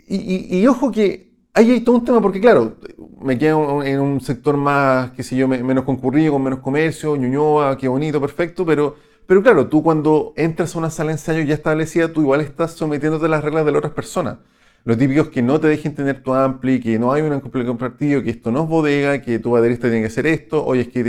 Y, 0.08 0.64
ojo 0.68 0.92
que 0.92 1.32
ahí 1.52 1.72
hay 1.72 1.80
todo 1.80 1.96
un 1.96 2.04
tema, 2.04 2.20
porque 2.20 2.40
claro, 2.40 2.76
me 3.26 3.36
quedo 3.36 3.82
en 3.82 4.00
un 4.00 4.20
sector 4.20 4.56
más, 4.56 5.10
qué 5.10 5.22
sé 5.22 5.36
yo, 5.36 5.48
menos 5.48 5.84
concurrido, 5.84 6.32
con 6.32 6.42
menos 6.42 6.60
comercio, 6.60 7.16
Ñuñoa, 7.16 7.76
qué 7.76 7.88
bonito, 7.88 8.20
perfecto, 8.20 8.64
pero 8.64 8.96
pero 9.26 9.42
claro, 9.42 9.66
tú 9.68 9.82
cuando 9.82 10.32
entras 10.36 10.74
a 10.74 10.78
una 10.78 10.90
sala 10.90 11.08
de 11.08 11.14
ensayo 11.14 11.42
ya 11.42 11.54
establecida, 11.54 12.12
tú 12.12 12.20
igual 12.20 12.40
estás 12.40 12.72
sometiéndote 12.72 13.26
a 13.26 13.28
las 13.28 13.42
reglas 13.42 13.64
de 13.64 13.72
las 13.72 13.78
otras 13.80 13.92
personas. 13.92 14.38
Lo 14.84 14.96
típico 14.96 15.22
es 15.22 15.28
que 15.28 15.42
no 15.42 15.58
te 15.58 15.66
dejen 15.66 15.96
tener 15.96 16.22
tu 16.22 16.32
ampli, 16.32 16.78
que 16.78 16.96
no 16.96 17.12
hay 17.12 17.22
un 17.22 17.40
compartido, 17.40 18.22
que 18.22 18.30
esto 18.30 18.52
no 18.52 18.62
es 18.62 18.68
bodega, 18.68 19.20
que 19.20 19.40
tu 19.40 19.50
baterista 19.50 19.88
tiene 19.88 20.02
que 20.02 20.06
hacer 20.06 20.28
esto, 20.28 20.64
oye, 20.64 20.82
es 20.82 20.88
que 20.88 21.02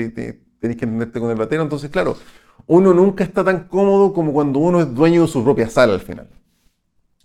tenés 0.59 0.77
que 0.77 0.85
entenderte 0.85 1.19
con 1.19 1.29
el 1.29 1.35
batero. 1.35 1.61
Entonces, 1.61 1.91
claro, 1.91 2.17
uno 2.65 2.91
nunca 2.91 3.23
está 3.23 3.43
tan 3.43 3.67
cómodo 3.67 4.13
como 4.13 4.33
cuando 4.33 4.57
uno 4.57 4.81
es 4.81 4.91
dueño 4.95 5.21
de 5.21 5.27
su 5.27 5.43
propia 5.43 5.69
sala 5.69 5.93
al 5.93 6.01
final. 6.01 6.27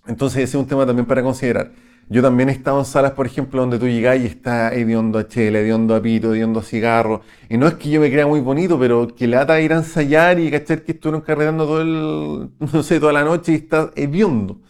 Entonces 0.07 0.43
ese 0.43 0.59
es 0.59 0.63
un 0.63 0.67
tema 0.67 0.85
también 0.85 1.07
para 1.07 1.23
considerar. 1.23 1.73
Yo 2.09 2.21
también 2.23 2.49
he 2.49 2.53
estado 2.53 2.79
en 2.79 2.85
salas, 2.85 3.13
por 3.13 3.27
ejemplo, 3.27 3.61
donde 3.61 3.79
tú 3.79 3.89
llegas 3.89 4.19
y 4.21 4.27
está 4.27 4.75
hediondo 4.75 5.19
a 5.19 5.29
chela, 5.29 5.61
hediondo 5.61 5.95
a 5.95 6.03
pito, 6.03 6.35
hediondo 6.35 6.61
a 6.61 6.63
cigarro. 6.63 7.23
Y 7.49 7.57
no 7.57 7.67
es 7.67 7.75
que 7.75 7.91
yo 7.91 8.01
me 8.01 8.11
crea 8.11 8.27
muy 8.27 8.41
bonito, 8.41 8.79
pero 8.79 9.09
que 9.15 9.27
lata 9.27 9.61
ir 9.61 9.73
a 9.73 9.77
ensayar 9.77 10.39
y 10.39 10.51
cachar 10.51 10.83
que 10.83 10.93
estuvieron 10.93 11.23
carreando 11.23 11.65
todo 11.67 11.81
el, 11.81 12.51
no 12.73 12.83
sé, 12.83 13.01
toda 13.01 13.13
la 13.13 13.25
noche 13.25 13.53
y 13.53 13.55
está 13.57 13.91
hediondo. 13.97 14.61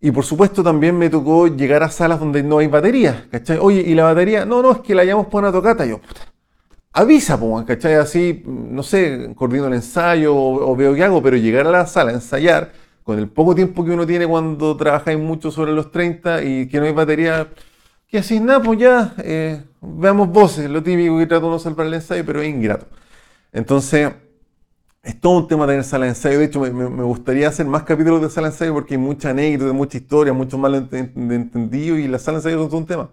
Y 0.00 0.10
por 0.10 0.24
supuesto 0.24 0.64
también 0.64 0.98
me 0.98 1.08
tocó 1.10 1.46
llegar 1.46 1.82
a 1.84 1.88
salas 1.88 2.18
donde 2.18 2.42
no 2.42 2.58
hay 2.58 2.66
batería, 2.66 3.28
¿cachai? 3.30 3.58
Oye, 3.60 3.82
¿y 3.82 3.94
la 3.94 4.04
batería? 4.04 4.44
No, 4.44 4.60
no, 4.60 4.72
es 4.72 4.78
que 4.78 4.94
la 4.94 5.04
llamamos 5.04 5.28
por 5.28 5.42
una 5.44 5.52
tocata. 5.52 5.86
Yo, 5.86 6.00
puta, 6.00 6.22
avisa, 6.92 7.38
pues, 7.38 7.64
¿cachai? 7.66 7.94
Así, 7.94 8.42
no 8.46 8.82
sé, 8.82 9.32
coordino 9.36 9.66
el 9.68 9.74
ensayo 9.74 10.34
o, 10.34 10.76
veo 10.76 10.94
qué 10.94 11.04
hago, 11.04 11.22
pero 11.22 11.36
llegar 11.36 11.66
a 11.66 11.70
la 11.70 11.86
sala 11.86 12.10
a 12.10 12.14
ensayar 12.14 12.72
con 13.04 13.18
el 13.18 13.28
poco 13.28 13.54
tiempo 13.54 13.84
que 13.84 13.90
uno 13.90 14.06
tiene 14.06 14.26
cuando 14.26 14.76
trabajáis 14.76 15.18
mucho 15.18 15.50
sobre 15.50 15.72
los 15.72 15.90
30 15.90 16.42
y 16.44 16.68
que 16.68 16.78
no 16.78 16.86
hay 16.86 16.92
batería, 16.92 17.48
que 18.08 18.18
así 18.18 18.40
nada, 18.40 18.62
pues 18.62 18.78
ya, 18.78 19.14
eh, 19.18 19.62
veamos 19.80 20.28
voces, 20.28 20.70
lo 20.70 20.82
típico 20.82 21.18
que 21.18 21.26
trata 21.26 21.46
uno 21.46 21.56
de 21.56 21.62
salvar 21.62 21.86
el 21.86 21.94
ensayo, 21.94 22.24
pero 22.24 22.40
es 22.40 22.48
ingrato. 22.48 22.86
Entonces, 23.52 24.12
es 25.02 25.20
todo 25.20 25.38
un 25.38 25.48
tema 25.48 25.66
tener 25.66 25.84
sala 25.84 26.04
de 26.04 26.10
ensayo. 26.10 26.38
De 26.38 26.44
hecho, 26.44 26.60
me, 26.60 27.02
gustaría 27.02 27.48
hacer 27.48 27.66
más 27.66 27.82
capítulos 27.82 28.22
de 28.22 28.30
sala 28.30 28.48
de 28.48 28.54
ensayo 28.54 28.74
porque 28.74 28.94
hay 28.94 28.98
mucha 28.98 29.30
anécdota, 29.30 29.72
mucha 29.72 29.98
historia, 29.98 30.32
mucho 30.32 30.58
malentendido 30.58 31.98
y 31.98 32.08
la 32.08 32.18
sala 32.18 32.38
de 32.38 32.40
ensayo 32.40 32.58
son 32.58 32.68
todo 32.68 32.78
un 32.78 32.86
tema. 32.86 33.10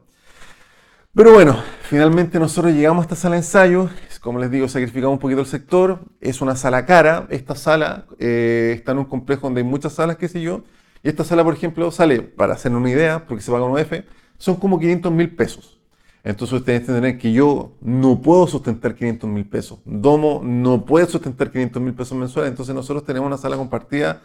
Pero 1.15 1.33
bueno, 1.33 1.57
finalmente 1.81 2.39
nosotros 2.39 2.71
llegamos 2.73 3.01
a 3.01 3.05
esta 3.05 3.15
sala 3.15 3.35
de 3.35 3.39
ensayo. 3.41 3.89
Como 4.21 4.39
les 4.39 4.51
digo, 4.51 4.67
sacrificamos 4.67 5.13
un 5.13 5.19
poquito 5.19 5.41
el 5.41 5.47
sector. 5.47 6.01
Es 6.21 6.39
una 6.39 6.55
sala 6.55 6.85
cara. 6.85 7.27
Esta 7.31 7.55
sala 7.55 8.05
eh, 8.19 8.73
está 8.77 8.91
en 8.91 8.99
un 8.99 9.05
complejo 9.05 9.47
donde 9.47 9.61
hay 9.61 9.67
muchas 9.67 9.93
salas, 9.93 10.17
qué 10.17 10.27
sé 10.27 10.41
yo. 10.41 10.63
Y 11.01 11.09
esta 11.09 11.23
sala, 11.23 11.43
por 11.43 11.55
ejemplo, 11.55 11.89
sale, 11.91 12.21
para 12.21 12.53
hacer 12.53 12.71
una 12.73 12.89
idea, 12.91 13.25
porque 13.25 13.41
se 13.41 13.51
paga 13.51 13.65
un 13.65 13.79
F, 13.79 14.05
son 14.37 14.57
como 14.57 14.79
500 14.79 15.11
mil 15.11 15.35
pesos. 15.35 15.79
Entonces 16.23 16.59
ustedes 16.59 16.85
tendrán 16.85 17.17
que 17.17 17.31
yo 17.31 17.71
no 17.81 18.21
puedo 18.21 18.45
sustentar 18.45 18.93
500 18.93 19.29
mil 19.29 19.45
pesos. 19.47 19.79
Domo 19.85 20.41
no 20.43 20.85
puede 20.85 21.07
sustentar 21.07 21.51
500 21.51 21.81
mil 21.81 21.93
pesos 21.95 22.17
mensuales. 22.17 22.51
Entonces 22.51 22.75
nosotros 22.75 23.03
tenemos 23.03 23.27
una 23.27 23.37
sala 23.37 23.57
compartida. 23.57 24.21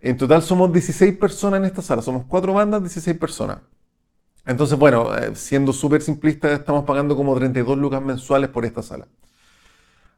En 0.00 0.16
total 0.16 0.42
somos 0.42 0.72
16 0.72 1.16
personas 1.16 1.60
en 1.60 1.66
esta 1.66 1.80
sala. 1.80 2.02
Somos 2.02 2.24
cuatro 2.28 2.52
bandas, 2.52 2.82
16 2.82 3.16
personas. 3.16 3.58
Entonces, 4.48 4.76
bueno, 4.78 5.16
eh, 5.16 5.32
siendo 5.34 5.72
súper 5.72 6.02
simplista, 6.02 6.52
estamos 6.52 6.84
pagando 6.84 7.14
como 7.16 7.36
32 7.36 7.78
lucas 7.78 8.02
mensuales 8.02 8.50
por 8.50 8.64
esta 8.64 8.82
sala. 8.82 9.06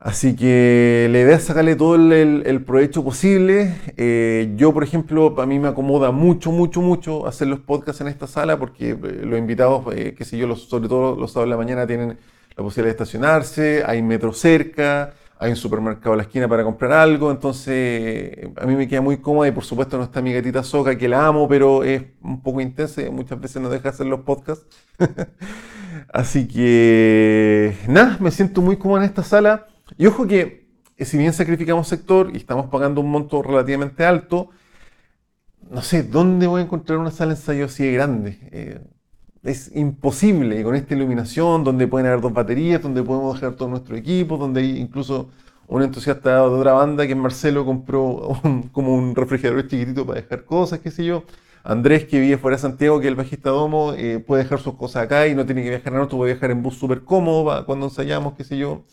Así 0.00 0.34
que 0.34 1.08
la 1.10 1.18
idea 1.20 1.36
es 1.36 1.44
sacarle 1.44 1.76
todo 1.76 1.94
el, 1.96 2.64
provecho 2.64 3.04
posible. 3.04 3.76
Eh, 3.98 4.50
yo, 4.56 4.72
por 4.72 4.82
ejemplo, 4.82 5.34
a 5.38 5.44
mí 5.44 5.58
me 5.58 5.68
acomoda 5.68 6.10
mucho, 6.10 6.50
mucho, 6.52 6.80
mucho 6.80 7.26
hacer 7.26 7.48
los 7.48 7.60
podcasts 7.60 8.00
en 8.00 8.08
esta 8.08 8.26
sala 8.26 8.58
porque 8.58 8.92
eh, 8.92 8.96
los 9.24 9.38
invitados, 9.38 9.84
eh, 9.94 10.14
qué 10.16 10.24
sé 10.24 10.38
yo, 10.38 10.46
los, 10.46 10.62
sobre 10.70 10.88
todo 10.88 11.16
los 11.16 11.32
sábados 11.32 11.48
de 11.48 11.50
la 11.50 11.56
mañana 11.58 11.86
tienen 11.86 12.16
la 12.56 12.64
posibilidad 12.64 12.96
de 12.96 13.02
estacionarse, 13.02 13.82
hay 13.86 14.00
metro 14.00 14.32
cerca, 14.32 15.12
hay 15.42 15.50
un 15.50 15.56
supermercado 15.56 16.12
a 16.12 16.16
la 16.18 16.24
esquina 16.24 16.46
para 16.46 16.62
comprar 16.62 16.92
algo, 16.92 17.30
entonces 17.30 18.50
a 18.56 18.66
mí 18.66 18.76
me 18.76 18.86
queda 18.86 19.00
muy 19.00 19.16
cómoda 19.16 19.48
y 19.48 19.52
por 19.52 19.64
supuesto 19.64 19.96
no 19.96 20.04
está 20.04 20.20
mi 20.20 20.34
gatita 20.34 20.62
Soca 20.62 20.98
que 20.98 21.08
la 21.08 21.26
amo, 21.26 21.48
pero 21.48 21.82
es 21.82 22.02
un 22.20 22.42
poco 22.42 22.60
intensa 22.60 23.00
y 23.00 23.10
muchas 23.10 23.40
veces 23.40 23.62
no 23.62 23.70
deja 23.70 23.88
hacer 23.88 24.04
los 24.04 24.20
podcasts. 24.20 24.66
Así 26.12 26.46
que 26.46 27.74
nada, 27.88 28.18
me 28.20 28.30
siento 28.30 28.60
muy 28.60 28.76
cómodo 28.76 28.98
en 28.98 29.04
esta 29.04 29.22
sala. 29.22 29.66
Y 29.96 30.06
ojo 30.06 30.26
que 30.26 30.68
eh, 30.98 31.04
si 31.06 31.16
bien 31.16 31.32
sacrificamos 31.32 31.88
sector 31.88 32.30
y 32.34 32.36
estamos 32.36 32.66
pagando 32.66 33.00
un 33.00 33.10
monto 33.10 33.42
relativamente 33.42 34.04
alto, 34.04 34.50
no 35.70 35.80
sé, 35.80 36.02
¿dónde 36.02 36.48
voy 36.48 36.60
a 36.60 36.64
encontrar 36.64 36.98
una 36.98 37.10
sala 37.10 37.32
de 37.32 37.40
ensayo 37.40 37.64
así 37.64 37.86
de 37.86 37.92
grande? 37.92 38.38
Eh, 38.52 38.80
es 39.42 39.74
imposible, 39.74 40.60
y 40.60 40.62
con 40.64 40.74
esta 40.74 40.94
iluminación, 40.94 41.64
donde 41.64 41.86
pueden 41.86 42.06
haber 42.06 42.20
dos 42.20 42.32
baterías, 42.32 42.82
donde 42.82 43.02
podemos 43.02 43.34
dejar 43.34 43.56
todo 43.56 43.68
nuestro 43.68 43.96
equipo, 43.96 44.36
donde 44.36 44.60
hay 44.60 44.78
incluso 44.78 45.30
un 45.66 45.82
entusiasta 45.82 46.34
de 46.34 46.40
otra 46.40 46.72
banda 46.72 47.06
que 47.06 47.14
Marcelo 47.14 47.64
compró 47.64 48.40
como 48.72 48.94
un 48.94 49.14
refrigerador 49.14 49.66
chiquitito 49.68 50.04
para 50.06 50.20
dejar 50.20 50.44
cosas, 50.44 50.80
qué 50.80 50.90
sé 50.90 51.04
yo. 51.04 51.24
Andrés, 51.62 52.06
que 52.06 52.18
vive 52.18 52.38
fuera 52.38 52.56
de 52.56 52.62
Santiago, 52.62 52.98
que 53.00 53.06
es 53.06 53.10
el 53.10 53.16
bajista 53.16 53.50
Domo, 53.50 53.92
eh, 53.94 54.18
puede 54.18 54.42
dejar 54.42 54.60
sus 54.60 54.74
cosas 54.74 55.04
acá 55.04 55.26
y 55.28 55.34
no 55.34 55.44
tiene 55.46 55.62
que 55.62 55.70
viajar 55.70 55.92
en 55.92 56.00
auto, 56.00 56.16
puede 56.16 56.32
viajar 56.32 56.50
en 56.50 56.62
bus 56.62 56.76
súper 56.76 57.02
cómodo 57.04 57.64
cuando 57.66 57.86
ensayamos, 57.86 58.34
qué 58.34 58.44
sé 58.44 58.58
yo. 58.58 58.84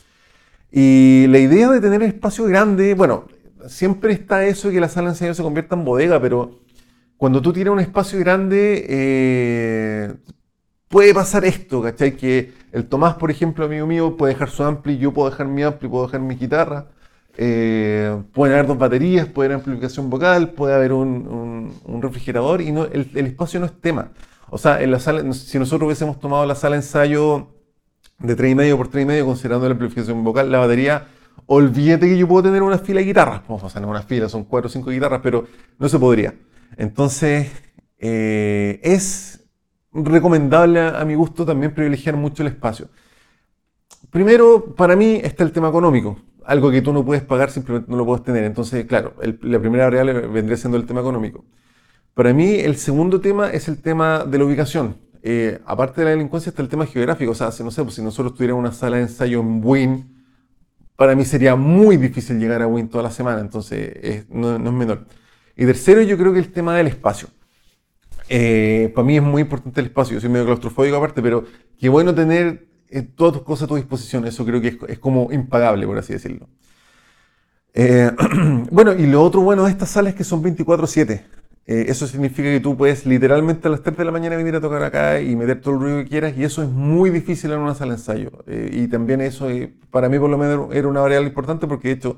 Y 0.72 1.28
la 1.30 1.40
idea 1.40 1.70
de 1.72 1.80
tener 1.82 2.04
espacio 2.04 2.46
grande, 2.46 2.94
bueno, 2.94 3.26
siempre 3.68 4.14
está 4.14 4.46
eso 4.46 4.68
de 4.68 4.76
que 4.76 4.82
la 4.82 4.90
sala 4.90 5.08
de 5.08 5.14
ensayo 5.14 5.34
se 5.34 5.44
convierta 5.44 5.76
en 5.76 5.86
bodega, 5.86 6.22
pero 6.22 6.60
cuando 7.18 7.42
tú 7.42 7.54
tienes 7.54 7.72
un 7.74 7.80
espacio 7.80 8.20
grande, 8.20 8.86
eh, 8.90 10.14
puede 10.90 11.14
pasar 11.14 11.46
esto, 11.46 11.82
¿cachai? 11.82 12.16
Que 12.16 12.54
el 12.72 12.86
Tomás, 12.86 13.16
por 13.16 13.32
ejemplo, 13.32 13.66
amigo 13.66 13.88
mío, 13.88 14.18
puede 14.18 14.34
dejar 14.34 14.50
su 14.50 14.64
ampli, 14.64 14.98
yo 14.98 15.14
puedo 15.14 15.30
dejar 15.30 15.48
mi 15.48 15.64
ampli, 15.64 15.88
puedo 15.88 16.06
dejar 16.06 16.22
mi 16.22 16.36
guitarra. 16.36 16.88
Eh, 17.40 18.20
pueden 18.34 18.56
haber 18.56 18.68
dos 18.68 18.78
baterías, 18.78 19.28
puede 19.28 19.48
haber 19.48 19.58
amplificación 19.58 20.10
vocal, 20.10 20.52
puede 20.52 20.74
haber 20.74 20.92
un, 20.92 21.72
refrigerador 22.02 22.62
y 22.62 22.72
no, 22.72 22.86
el, 22.86 23.16
espacio 23.16 23.60
no 23.60 23.68
es 23.68 23.80
tema. 23.80 24.12
O 24.50 24.58
sea, 24.58 24.80
si 25.34 25.60
nosotros 25.60 25.86
hubiésemos 25.86 26.20
tomado 26.20 26.46
la 26.46 26.56
sala 26.56 26.76
de 26.76 26.82
ensayo 26.82 27.50
de 28.20 28.36
3,5 28.36 28.78
por 28.78 28.90
3,5, 28.90 29.26
considerando 29.26 29.68
la 29.68 29.74
amplificación 29.74 30.24
vocal, 30.24 30.52
la 30.52 30.60
batería, 30.60 31.08
olvídate 31.46 32.08
que 32.08 32.18
yo 32.18 32.28
puedo 32.28 32.44
tener 32.44 32.64
una 32.64 32.80
fila 32.80 33.02
de 33.02 33.06
guitarras. 33.06 33.42
O 33.48 33.70
sea, 33.70 33.82
no 33.82 33.90
una 33.90 34.02
fila, 34.02 34.30
son 34.30 34.44
4 34.44 34.68
o 34.68 34.72
5 34.72 34.90
guitarras, 34.90 35.20
pero 35.22 35.46
no 35.78 35.90
se 35.90 36.00
podría. 36.00 36.34
Entonces, 36.78 37.52
eh, 38.00 38.80
es 38.84 39.47
recomendable 40.06 40.82
a, 40.82 41.04
mi 41.06 41.16
gusto 41.16 41.46
también 41.46 41.74
privilegiar 41.74 42.16
mucho 42.16 42.44
el 42.44 42.50
espacio. 42.50 42.88
Primero, 44.10 44.76
para 44.76 44.96
mí 44.96 45.20
está 45.24 45.44
el 45.44 45.52
tema 45.52 45.70
económico. 45.70 46.20
Algo 46.46 46.72
que 46.72 46.82
tú 46.82 46.94
no 46.94 47.04
puedes 47.04 47.24
pagar, 47.24 47.52
simplemente 47.52 47.92
no 47.92 47.98
lo 47.98 48.06
puedes 48.06 48.24
tener. 48.24 48.44
Entonces, 48.44 48.86
claro, 48.86 49.14
la 49.42 49.60
primera 49.60 49.86
variable 49.86 50.14
vendría 50.28 50.58
siendo 50.58 50.78
el 50.78 50.86
tema 50.86 51.02
económico. 51.02 51.44
Para 52.14 52.34
mí, 52.34 52.56
el 52.56 52.78
segundo 52.78 53.20
tema 53.20 53.50
es 53.52 53.68
el 53.68 53.82
tema 53.82 54.24
de 54.26 54.38
la 54.38 54.46
ubicación. 54.46 54.98
Eh, 55.22 55.60
aparte 55.66 56.02
de 56.02 56.06
la 56.06 56.12
delincuencia 56.12 56.52
está 56.52 56.62
el 56.62 56.70
tema 56.70 56.86
geográfico. 56.86 57.32
O 57.32 57.36
sea, 57.36 57.52
si, 57.52 57.64
no 57.64 57.72
sé, 57.72 57.84
pues, 57.84 57.96
si 57.96 58.02
nosotros 58.02 58.34
tuviéramos 58.34 58.62
una 58.62 58.72
sala 58.72 58.98
de 58.98 59.04
ensayo 59.04 59.42
en 59.42 59.62
Win, 59.64 60.18
para 60.96 61.16
mí 61.16 61.26
sería 61.26 61.56
muy 61.56 61.96
difícil 61.98 62.40
llegar 62.40 62.62
a 62.62 62.68
Win 62.68 62.90
toda 62.90 63.04
la 63.04 63.12
semana, 63.12 63.40
entonces 63.40 64.26
no, 64.30 64.56
es 64.56 64.74
menor. 64.74 65.06
Y 65.56 65.66
tercero, 65.66 66.02
yo 66.02 66.18
creo 66.18 66.34
que 66.34 66.40
el 66.40 66.52
tema 66.52 66.76
del 66.76 66.88
espacio. 66.88 67.30
Eh, 68.30 68.92
para 68.94 69.06
mí 69.06 69.18
es 69.18 69.24
muy 69.24 69.42
importante 69.42 69.80
el 69.80 69.88
espacio. 69.88 70.16
Yo 70.16 70.22
soy 70.22 70.30
medio 70.30 70.46
claustrofóbico 70.46 70.98
aparte, 70.98 71.22
pero 71.22 71.46
qué 71.80 71.90
bueno 71.90 72.14
tener 72.14 72.68
eh, 72.90 73.02
todas 73.02 73.34
tus 73.34 73.44
cosas 73.44 73.66
a 73.66 73.68
tu 73.68 73.76
disposición. 73.76 74.26
Eso 74.26 74.46
creo 74.46 74.62
que 74.62 74.78
es, 74.88 75.00
como 75.00 75.32
impagable, 75.32 75.86
por 75.86 75.98
así 75.98 76.14
decirlo. 76.14 76.48
bueno, 78.72 78.94
y 78.94 79.06
lo 79.06 79.22
otro 79.22 79.42
bueno 79.42 79.66
de 79.66 79.72
estas 79.72 79.90
salas 79.90 80.14
es 80.14 80.18
que 80.18 80.24
son 80.24 80.42
24/7. 80.44 81.22
Eh, 81.70 81.88
eso 81.90 82.08
significa 82.08 82.44
que 82.50 82.62
tú 82.62 82.78
puedes 82.78 83.06
literalmente 83.06 83.68
a 83.68 83.72
las 83.72 83.84
3 83.84 83.98
de 83.98 84.06
la 84.06 84.12
mañana 84.12 84.38
venir 84.38 84.56
a 84.56 84.62
tocar 84.62 84.82
acá 84.84 85.20
y 85.20 85.36
meter 85.36 85.60
todo 85.60 85.74
el 85.74 85.80
ruido 85.82 85.98
que 85.98 86.06
quieras 86.06 86.34
y 86.38 86.46
eso 86.46 86.64
es 86.64 86.70
muy 86.70 87.10
difícil 87.10 87.52
en 87.52 87.60
una 87.60 87.76
sala 87.76 87.92
de 87.92 87.98
ensayo. 87.98 88.32
Eh, 88.48 88.70
y 88.72 88.88
también 88.88 89.20
eso, 89.20 89.50
eh, 89.50 89.74
para 89.92 90.08
mí 90.08 90.18
por 90.18 90.30
lo 90.30 90.38
menos 90.38 90.74
era 90.74 90.88
una 90.88 91.02
variable 91.02 91.28
importante 91.28 91.68
porque 91.68 91.90
de 91.90 91.94
hecho 91.96 92.18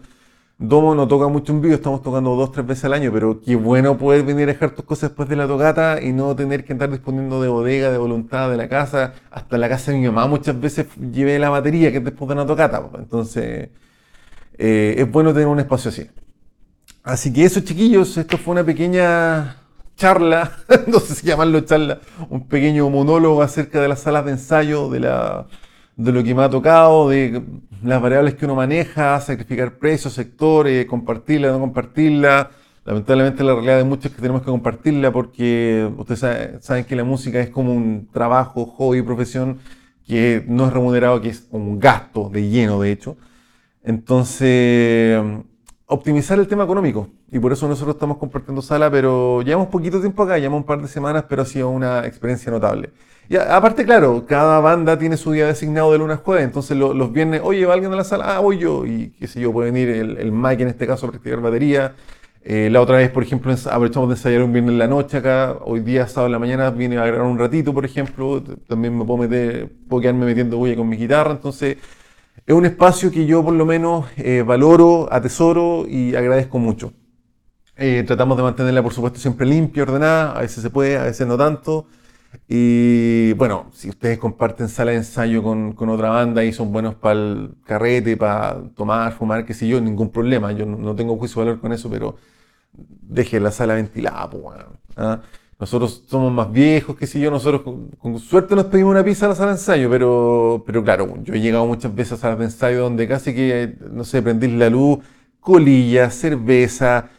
Domo 0.62 0.94
no 0.94 1.08
toca 1.08 1.30
mucho 1.30 1.54
en 1.54 1.62
vivo, 1.62 1.74
estamos 1.74 2.02
tocando 2.02 2.36
dos, 2.36 2.52
tres 2.52 2.68
veces 2.68 2.84
al 2.84 2.94
año, 2.94 3.12
pero 3.14 3.40
qué 3.40 3.56
bueno 3.56 3.98
poder 3.98 4.24
venir 4.26 4.44
a 4.44 4.52
dejar 4.52 4.72
tus 4.72 4.84
cosas 4.84 5.12
después 5.12 5.30
de 5.30 5.38
la 5.38 5.48
tocata 5.48 6.02
y 6.02 6.12
no 6.12 6.36
tener 6.36 6.66
que 6.66 6.74
andar 6.74 6.92
disponiendo 6.92 7.42
de 7.42 7.48
bodega, 7.48 7.90
de 7.92 7.98
voluntad, 7.98 8.52
de 8.52 8.58
la 8.58 8.68
casa. 8.68 9.14
Hasta 9.32 9.58
la 9.58 9.70
casa 9.70 9.92
de 9.94 10.00
mi 10.00 10.08
mamá 10.08 10.28
muchas 10.28 10.60
veces 10.60 10.88
llevé 11.14 11.40
la 11.40 11.50
batería 11.50 11.92
que 11.92 12.00
es 12.00 12.04
después 12.04 12.28
de 12.28 12.34
una 12.34 12.46
tocata. 12.46 12.84
Entonces, 12.98 13.70
es 14.58 15.12
bueno 15.12 15.32
tener 15.34 15.48
un 15.48 15.60
espacio 15.60 15.92
así. 15.92 16.10
Así 17.04 17.32
que 17.32 17.46
eso, 17.46 17.62
chiquillos, 17.62 18.18
esto 18.18 18.38
fue 18.38 18.52
una 18.52 18.66
pequeña 18.66 19.56
charla, 19.96 20.52
no 20.88 21.00
sé 21.00 21.16
si 21.16 21.28
llamarlo 21.28 21.62
charla, 21.62 22.00
un 22.30 22.48
pequeño 22.48 22.90
monólogo 22.90 23.42
acerca 23.42 23.82
de 23.82 23.88
las 23.88 24.02
salas 24.02 24.26
de 24.26 24.32
ensayo, 24.32 24.90
de, 24.90 25.00
la, 25.00 25.48
de 25.96 26.12
lo 26.12 26.22
que 26.22 26.36
me 26.36 26.44
ha 26.44 26.50
tocado, 26.50 27.10
de 27.10 27.42
las 27.84 28.02
variables 28.02 28.36
que 28.36 28.46
uno 28.46 28.56
maneja, 28.56 29.20
sacrificar 29.22 29.78
precios, 29.78 30.14
sectores, 30.14 30.86
compartirla, 30.86 31.52
no 31.52 31.60
compartirla. 31.60 32.52
Lamentablemente 32.86 33.44
la 33.44 33.54
realidad 33.54 33.78
de 33.78 33.84
muchos 33.84 34.06
es 34.08 34.12
que 34.14 34.22
tenemos 34.22 34.42
que 34.42 34.50
compartirla 34.50 35.12
porque 35.12 35.90
ustedes 35.98 36.64
saben 36.64 36.86
que 36.86 36.96
la 36.96 37.04
música 37.04 37.40
es 37.40 37.50
como 37.50 37.74
un 37.74 38.10
trabajo, 38.12 38.66
hobby, 38.66 39.02
profesión 39.02 39.60
que 40.08 40.44
no 40.48 40.66
es 40.66 40.74
remunerado, 40.74 41.22
que 41.22 41.30
es 41.30 41.48
un 41.52 41.80
gasto 41.80 42.30
de 42.30 42.50
lleno, 42.50 42.82
de 42.82 42.92
hecho. 42.92 43.16
Entonces, 43.84 45.22
optimizar 45.86 46.40
el 46.40 46.48
tema 46.48 46.64
económico. 46.64 47.10
Y 47.32 47.40
por 47.40 47.52
eso 47.54 47.68
nosotros 47.68 47.96
estamos 47.96 48.18
compartiendo 48.18 48.62
sala, 48.62 48.90
pero 48.90 49.42
llevamos 49.44 49.68
poquito 49.70 50.00
tiempo 50.00 50.24
acá, 50.24 50.38
llevamos 50.38 50.62
un 50.62 50.66
par 50.66 50.82
de 50.82 50.88
semanas, 50.88 51.26
pero 51.30 51.44
ha 51.44 51.46
sido 51.46 51.70
una 51.70 52.06
experiencia 52.06 52.52
notable. 52.52 52.90
Y 53.30 53.38
aparte, 53.38 53.86
claro, 53.86 54.26
cada 54.28 54.60
banda 54.60 54.98
tiene 54.98 55.16
su 55.16 55.32
día 55.32 55.46
designado 55.46 55.92
de 55.92 56.00
lunes 56.00 56.18
a 56.18 56.22
jueves, 56.22 56.46
entonces 56.46 56.76
los 56.76 57.12
viernes, 57.14 57.42
oye, 57.44 57.66
¿va 57.66 57.74
alguien 57.76 57.94
a 57.94 57.96
la 57.96 58.04
sala? 58.04 58.36
Ah, 58.36 58.40
voy 58.40 58.58
yo. 58.58 58.86
Y 58.86 59.12
qué 59.20 59.28
sé 59.28 59.40
yo, 59.40 59.54
puede 59.54 59.72
venir 59.72 59.90
el, 59.90 60.18
el 60.18 60.32
Mike 60.32 60.64
en 60.64 60.70
este 60.70 60.88
caso 60.88 61.06
a 61.06 61.10
practicar 61.12 61.40
batería, 61.42 61.94
Eh, 62.42 62.70
la 62.72 62.82
otra 62.82 62.98
vez, 62.98 63.12
por 63.12 63.22
ejemplo, 63.24 63.54
aprovechamos 63.54 64.10
de 64.10 64.16
ensayar 64.16 64.42
un 64.44 64.54
viernes 64.54 64.74
en 64.74 64.80
la 64.80 64.88
noche 64.88 65.18
acá. 65.18 65.58
Hoy 65.66 65.82
día, 65.82 66.08
sábado 66.08 66.28
en 66.28 66.32
la 66.32 66.40
mañana, 66.40 66.72
vine 66.72 66.98
a 66.98 67.06
grabar 67.06 67.28
un 67.28 67.38
ratito, 67.38 67.74
por 67.74 67.86
ejemplo. 67.86 68.42
También 68.68 68.98
me 68.98 69.06
puedo, 69.06 69.20
meter, 69.20 69.70
puedo 69.88 70.02
quedarme 70.02 70.26
metiendo 70.26 70.58
bulla 70.58 70.76
con 70.76 70.88
mi 70.88 70.98
guitarra. 70.98 71.32
Entonces, 71.32 71.78
es 72.46 72.56
un 72.56 72.66
espacio 72.66 73.12
que 73.12 73.26
yo 73.26 73.44
por 73.44 73.54
lo 73.54 73.66
menos 73.66 74.06
eh, 74.18 74.44
valoro, 74.46 75.08
atesoro 75.12 75.86
y 75.88 76.16
agradezco 76.16 76.60
mucho. 76.60 76.94
Eh, 77.82 78.04
tratamos 78.06 78.36
de 78.36 78.44
mantenerla, 78.44 78.84
por 78.84 78.94
supuesto, 78.94 79.20
siempre 79.20 79.46
limpia, 79.46 79.84
ordenada. 79.84 80.34
A 80.34 80.42
veces 80.42 80.62
se 80.62 80.70
puede, 80.70 80.98
a 80.98 81.04
veces 81.04 81.26
no 81.26 81.38
tanto. 81.38 81.88
Y 82.48 83.34
bueno, 83.34 83.68
si 83.74 83.90
ustedes 83.90 84.20
comparten 84.20 84.68
sala 84.70 84.92
de 84.92 84.98
ensayo 84.98 85.42
con, 85.42 85.74
con 85.74 85.90
otra 85.90 86.10
banda 86.10 86.44
y 86.44 86.52
son 86.52 86.72
buenos 86.74 86.96
para 86.96 87.14
el 87.14 87.56
carrete, 87.66 88.18
para 88.18 88.62
tomar, 88.76 89.14
fumar, 89.14 89.46
qué 89.46 89.54
sé 89.54 89.68
yo, 89.68 89.80
ningún 89.80 90.12
problema. 90.12 90.52
Yo 90.52 90.66
no, 90.66 90.96
tengo 90.96 91.18
juicio 91.18 91.42
de 91.42 91.48
valor 91.48 91.62
con 91.62 91.72
eso, 91.72 91.90
pero 91.90 92.18
deje 92.74 93.40
la 93.40 93.52
sala 93.52 93.76
ventilada, 93.76 94.30
pues, 94.30 94.44
¿ah? 94.98 95.22
Nosotros 95.60 96.04
somos 96.08 96.32
más 96.32 96.52
viejos, 96.52 96.96
qué 96.98 97.06
sé 97.08 97.20
yo, 97.20 97.32
nosotros 97.32 97.64
con, 98.00 98.20
suerte 98.20 98.56
nos 98.56 98.66
pedimos 98.66 98.92
una 98.92 99.04
pizza 99.04 99.26
a 99.26 99.30
la 99.30 99.36
sala 99.36 99.52
de 99.52 99.58
ensayo, 99.58 99.90
pero, 99.90 100.64
pero 100.66 100.84
claro, 100.84 101.16
yo 101.24 101.34
he 101.34 101.42
llegado 101.42 101.66
muchas 101.66 101.94
veces 101.94 102.14
a 102.14 102.18
salas 102.18 102.40
de 102.40 102.46
ensayo 102.46 102.82
donde 102.82 103.08
casi 103.08 103.34
que, 103.34 103.78
no 103.92 104.06
sé, 104.06 104.22
prendís 104.22 104.52
la 104.54 104.70
luz, 104.70 105.00
colilla, 105.42 106.10
cerveza, 106.12 107.10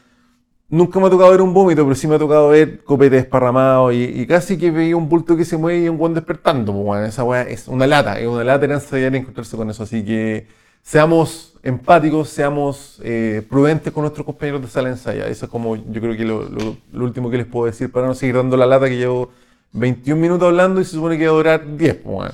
Nunca 0.71 1.01
me 1.01 1.07
ha 1.07 1.11
tocado 1.11 1.33
ver 1.33 1.41
un 1.43 1.53
vómito, 1.53 1.83
pero 1.83 1.97
sí 1.97 2.07
me 2.07 2.15
ha 2.15 2.19
tocado 2.19 2.51
ver 2.51 2.85
copete 2.85 3.17
desparramado 3.17 3.91
y, 3.91 4.25
casi 4.29 4.57
que 4.57 4.71
veía 4.71 4.97
un 4.97 5.09
bulto 5.09 5.37
que 5.37 5.45
se 5.45 5.57
mueve 5.57 5.81
y 5.81 5.89
un 5.89 5.99
buen 5.99 6.15
despertando. 6.15 6.73
Pues, 6.73 7.09
esa 7.09 7.25
weá 7.25 7.43
es 7.43 7.67
una 7.67 7.89
lata, 7.89 8.21
es 8.21 8.29
una 8.29 8.45
lata 8.45 8.69
de 8.69 9.07
encontrarse 9.19 9.57
con 9.57 9.69
eso. 9.69 9.83
Así 9.83 10.05
que 10.05 10.47
seamos 10.81 11.55
empáticos, 11.65 12.29
seamos 12.29 13.01
eh, 13.03 13.45
prudentes 13.51 13.93
con 13.93 14.03
nuestros 14.03 14.25
compañeros 14.25 14.63
de 14.63 14.69
sala 14.69 14.91
de 14.91 14.95
ensaya. 14.95 15.27
Eso 15.27 15.47
es 15.47 15.51
como 15.51 15.75
yo 15.75 16.01
creo 16.01 16.17
que 16.17 16.25
lo, 16.25 16.49
lo, 16.49 17.05
último 17.05 17.31
que 17.31 17.39
les 17.39 17.47
puedo 17.47 17.67
decir 17.67 17.91
para 17.91 18.07
no 18.07 18.15
seguir 18.15 18.37
dando 18.37 18.57
la 18.57 18.67
lata 18.67 18.89
que 18.89 18.97
llevo 18.97 19.31
21 19.73 20.21
minutos 20.21 20.47
hablando 20.47 20.81
y 20.81 20.85
se 20.85 20.93
supone 20.93 21.19
que 21.19 21.27
va 21.27 21.33
a 21.33 21.37
durar 21.37 21.77
10. 21.77 21.95
Pues, 21.97 22.33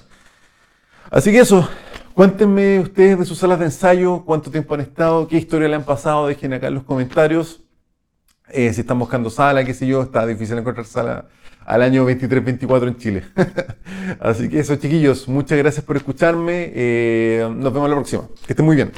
Así 1.10 1.32
que 1.32 1.38
eso, 1.38 1.66
cuéntenme 2.12 2.80
ustedes 2.80 3.18
de 3.18 3.24
sus 3.24 3.38
salas 3.38 3.60
de 3.60 3.66
ensayo, 3.66 4.24
cuánto 4.26 4.50
tiempo 4.50 4.74
han 4.74 4.80
estado, 4.82 5.26
qué 5.26 5.38
historia 5.38 5.68
le 5.68 5.76
han 5.76 5.84
pasado, 5.84 6.26
dejen 6.26 6.52
acá 6.52 6.68
en 6.68 6.74
los 6.74 6.82
comentarios. 6.82 7.62
Eh, 8.50 8.72
si 8.72 8.82
están 8.82 8.98
buscando 8.98 9.28
sala, 9.30 9.64
qué 9.64 9.74
sé 9.74 9.86
yo, 9.86 10.02
está 10.02 10.26
difícil 10.26 10.56
encontrar 10.58 10.86
sala 10.86 11.26
al 11.64 11.82
año 11.82 12.08
23-24 12.08 12.88
en 12.88 12.96
Chile. 12.96 13.24
Así 14.20 14.48
que 14.48 14.60
eso, 14.60 14.76
chiquillos, 14.76 15.26
muchas 15.28 15.58
gracias 15.58 15.84
por 15.84 15.96
escucharme. 15.96 16.70
Eh, 16.74 17.48
nos 17.56 17.72
vemos 17.72 17.88
la 17.88 17.96
próxima. 17.96 18.28
Que 18.46 18.52
estén 18.52 18.64
muy 18.64 18.76
bien. 18.76 18.92